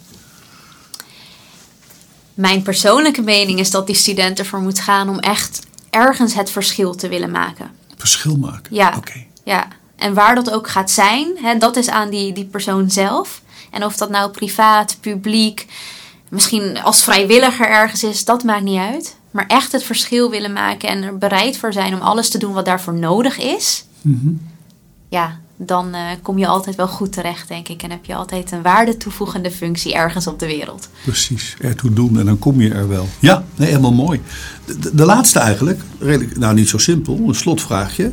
Mijn 2.34 2.62
persoonlijke 2.62 3.22
mening 3.22 3.60
is 3.60 3.72
dat 3.72 3.88
die 3.88 3.96
student 3.96 4.40
ervoor 4.40 4.62
moet 4.62 4.80
gaan 4.80 5.10
om 5.10 5.20
echt 5.20 5.60
ergens 5.90 6.34
het 6.34 6.50
verschil 6.50 6.96
te 6.96 7.08
willen 7.08 7.32
maken. 7.32 7.72
Verschil 7.98 8.38
maken? 8.38 8.76
Ja. 8.76 8.94
Oké. 8.98 9.26
Ja, 9.44 9.68
en 9.96 10.14
waar 10.14 10.36
dat 10.36 10.52
ook 10.52 10.70
gaat 10.70 10.92
zijn, 10.92 11.28
hè, 11.36 11.58
dat 11.58 11.76
is 11.76 11.90
aan 11.90 12.10
die, 12.10 12.34
die 12.34 12.46
persoon 12.46 12.90
zelf. 12.90 13.42
En 13.72 13.86
of 13.86 13.98
dat 13.98 14.10
nou 14.10 14.32
privaat, 14.32 14.98
publiek, 15.00 15.68
misschien 16.30 16.82
als 16.82 17.04
vrijwilliger 17.04 17.70
ergens 17.70 18.04
is, 18.04 18.26
dat 18.26 18.44
maakt 18.44 18.64
niet 18.64 18.80
uit. 18.80 19.16
Maar 19.32 19.48
echt 19.48 19.72
het 19.72 19.84
verschil 19.84 20.30
willen 20.30 20.54
maken 20.54 20.90
en 20.90 21.04
er 21.04 21.18
bereid 21.18 21.58
voor 21.58 21.74
zijn 21.74 21.94
om 21.94 22.02
alles 22.02 22.30
te 22.30 22.38
doen 22.38 22.54
wat 22.54 22.66
daarvoor 22.66 22.94
nodig 22.94 23.38
is. 23.38 23.86
Ja, 25.10 25.40
dan 25.58 25.94
eh, 25.94 26.02
kom 26.22 26.38
je 26.38 26.48
altijd 26.48 26.76
wel 26.76 26.88
goed 26.88 27.12
terecht, 27.12 27.48
denk 27.48 27.68
ik. 27.68 27.84
En 27.84 27.92
heb 27.92 28.06
je 28.06 28.16
altijd 28.16 28.52
een 28.52 28.62
waarde 28.62 28.98
toevoegende 28.98 29.52
functie 29.52 29.94
ergens 29.94 30.28
op 30.28 30.40
de 30.40 30.46
wereld. 30.46 30.90
Precies, 31.04 31.56
ertoe 31.62 31.94
doen 31.94 32.20
en 32.20 32.26
dan 32.26 32.40
kom 32.40 32.62
je 32.62 32.70
er 32.74 32.88
wel. 32.88 33.08
Ja, 33.20 33.44
nee, 33.56 33.68
helemaal 33.68 33.94
mooi. 33.94 34.22
De, 34.66 34.80
de- 34.80 34.96
de 34.96 35.06
laatste 35.06 35.40
eigenlijk, 35.40 35.82
redelijk, 36.00 36.38
nou 36.38 36.54
niet 36.54 36.70
zo 36.70 36.78
simpel, 36.78 37.20
een 37.28 37.36
slotvraagje. 37.36 38.12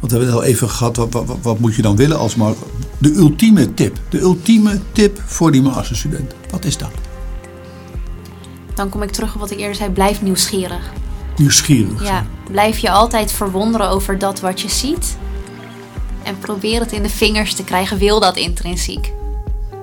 Want 0.00 0.12
we 0.12 0.18
hebben 0.18 0.26
het 0.36 0.44
al 0.44 0.50
even 0.52 0.70
gehad, 0.70 0.96
wat, 0.96 1.12
wat, 1.12 1.36
wat 1.42 1.58
moet 1.58 1.74
je 1.74 1.82
dan 1.82 1.96
willen 1.96 2.18
als 2.18 2.34
maar 2.34 2.52
De 2.98 3.12
ultieme 3.14 3.74
tip, 3.74 3.98
de 4.08 4.20
ultieme 4.20 4.80
tip 4.92 5.20
voor 5.26 5.52
die 5.52 5.62
masterstudent. 5.62 6.32
Wat 6.50 6.64
is 6.64 6.76
dat? 6.78 6.90
Dan 8.74 8.88
kom 8.88 9.02
ik 9.02 9.10
terug 9.10 9.34
op 9.34 9.40
wat 9.40 9.50
ik 9.50 9.58
eerder 9.58 9.74
zei, 9.76 9.90
blijf 9.90 10.22
nieuwsgierig. 10.22 10.92
Nieuwsgierig. 11.36 12.02
Ja, 12.04 12.26
blijf 12.50 12.78
je 12.78 12.90
altijd 12.90 13.32
verwonderen 13.32 13.88
over 13.88 14.18
dat 14.18 14.40
wat 14.40 14.60
je 14.60 14.68
ziet. 14.68 15.16
En 16.24 16.38
probeer 16.38 16.80
het 16.80 16.92
in 16.92 17.02
de 17.02 17.08
vingers 17.08 17.54
te 17.54 17.64
krijgen. 17.64 17.98
Wil 17.98 18.20
dat 18.20 18.36
intrinsiek. 18.36 19.12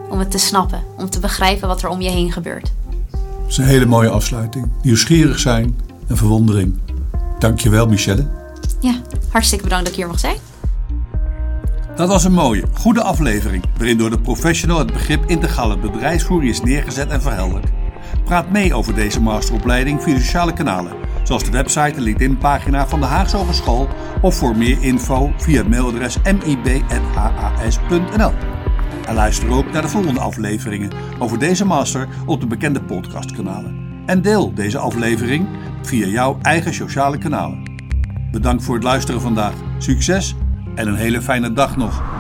Om 0.10 0.19
het 0.19 0.32
te 0.32 0.38
snappen. 0.38 0.84
Om 0.97 1.10
te 1.10 1.19
begrijpen 1.19 1.67
wat 1.67 1.82
er 1.82 1.89
om 1.89 2.02
je 2.02 2.10
heen 2.10 2.32
gebeurt. 2.32 2.71
Dat 3.12 3.47
is 3.47 3.58
een 3.58 3.65
hele 3.65 3.86
mooie 3.86 4.10
afsluiting. 4.10 4.69
Nieuwsgierig 4.82 5.39
zijn 5.39 5.80
en 6.08 6.17
verwondering. 6.17 6.80
Dankjewel 7.39 7.88
Michelle. 7.88 8.28
Ja, 8.80 9.02
hartstikke 9.30 9.63
bedankt 9.63 9.86
dat 9.86 9.93
ik 9.93 9.99
hier 9.99 10.10
mag 10.10 10.19
zijn. 10.19 10.38
Dat 11.95 12.08
was 12.08 12.23
een 12.23 12.34
mooie, 12.34 12.63
goede 12.73 13.02
aflevering 13.02 13.63
waarin 13.78 13.97
door 13.97 14.10
de 14.10 14.19
professional 14.19 14.78
het 14.78 14.93
begrip 14.93 15.25
integrale 15.25 15.78
bedrijfsvoering 15.78 16.52
is 16.52 16.62
neergezet 16.62 17.10
en 17.10 17.21
verhelderd. 17.21 17.67
Praat 18.25 18.49
mee 18.49 18.73
over 18.73 18.95
deze 18.95 19.21
masteropleiding 19.21 20.04
via 20.04 20.19
sociale 20.19 20.54
kanalen, 20.54 20.91
zoals 21.30 21.44
de 21.44 21.52
website 21.52 21.96
en 21.96 22.02
LinkedIn-pagina 22.02 22.88
van 22.88 23.00
de 23.00 23.06
Haagse 23.06 23.38
Hogeschool 23.38 23.88
of 24.22 24.36
voor 24.36 24.58
meer 24.58 24.82
info 24.82 25.32
via 25.38 25.58
het 25.58 25.70
mailadres 25.70 26.18
mib.haas.nl. 26.24 28.32
En 29.06 29.15
luister 29.15 29.52
ook 29.52 29.72
naar 29.72 29.82
de 29.82 29.88
volgende 29.88 30.20
afleveringen 30.20 30.92
over 31.20 31.39
deze 31.39 31.65
master 31.65 32.08
op 32.26 32.39
de 32.39 32.48
bekende 32.48 32.82
podcastkanalen. 32.82 34.04
En 34.06 34.22
deel 34.22 34.54
deze 34.54 34.78
aflevering 34.78 35.48
via 35.82 36.08
jouw 36.08 36.38
eigen 36.42 36.74
sociale 36.74 37.18
kanalen. 37.18 37.63
Bedankt 38.32 38.63
voor 38.63 38.76
het 38.76 38.84
luisteren 38.84 39.22
vandaag. 39.22 39.54
Succes 39.78 40.36
en 40.76 40.88
een 40.88 40.96
hele 40.96 41.22
fijne 41.22 41.54
dag 41.54 41.78
nog. 41.78 42.18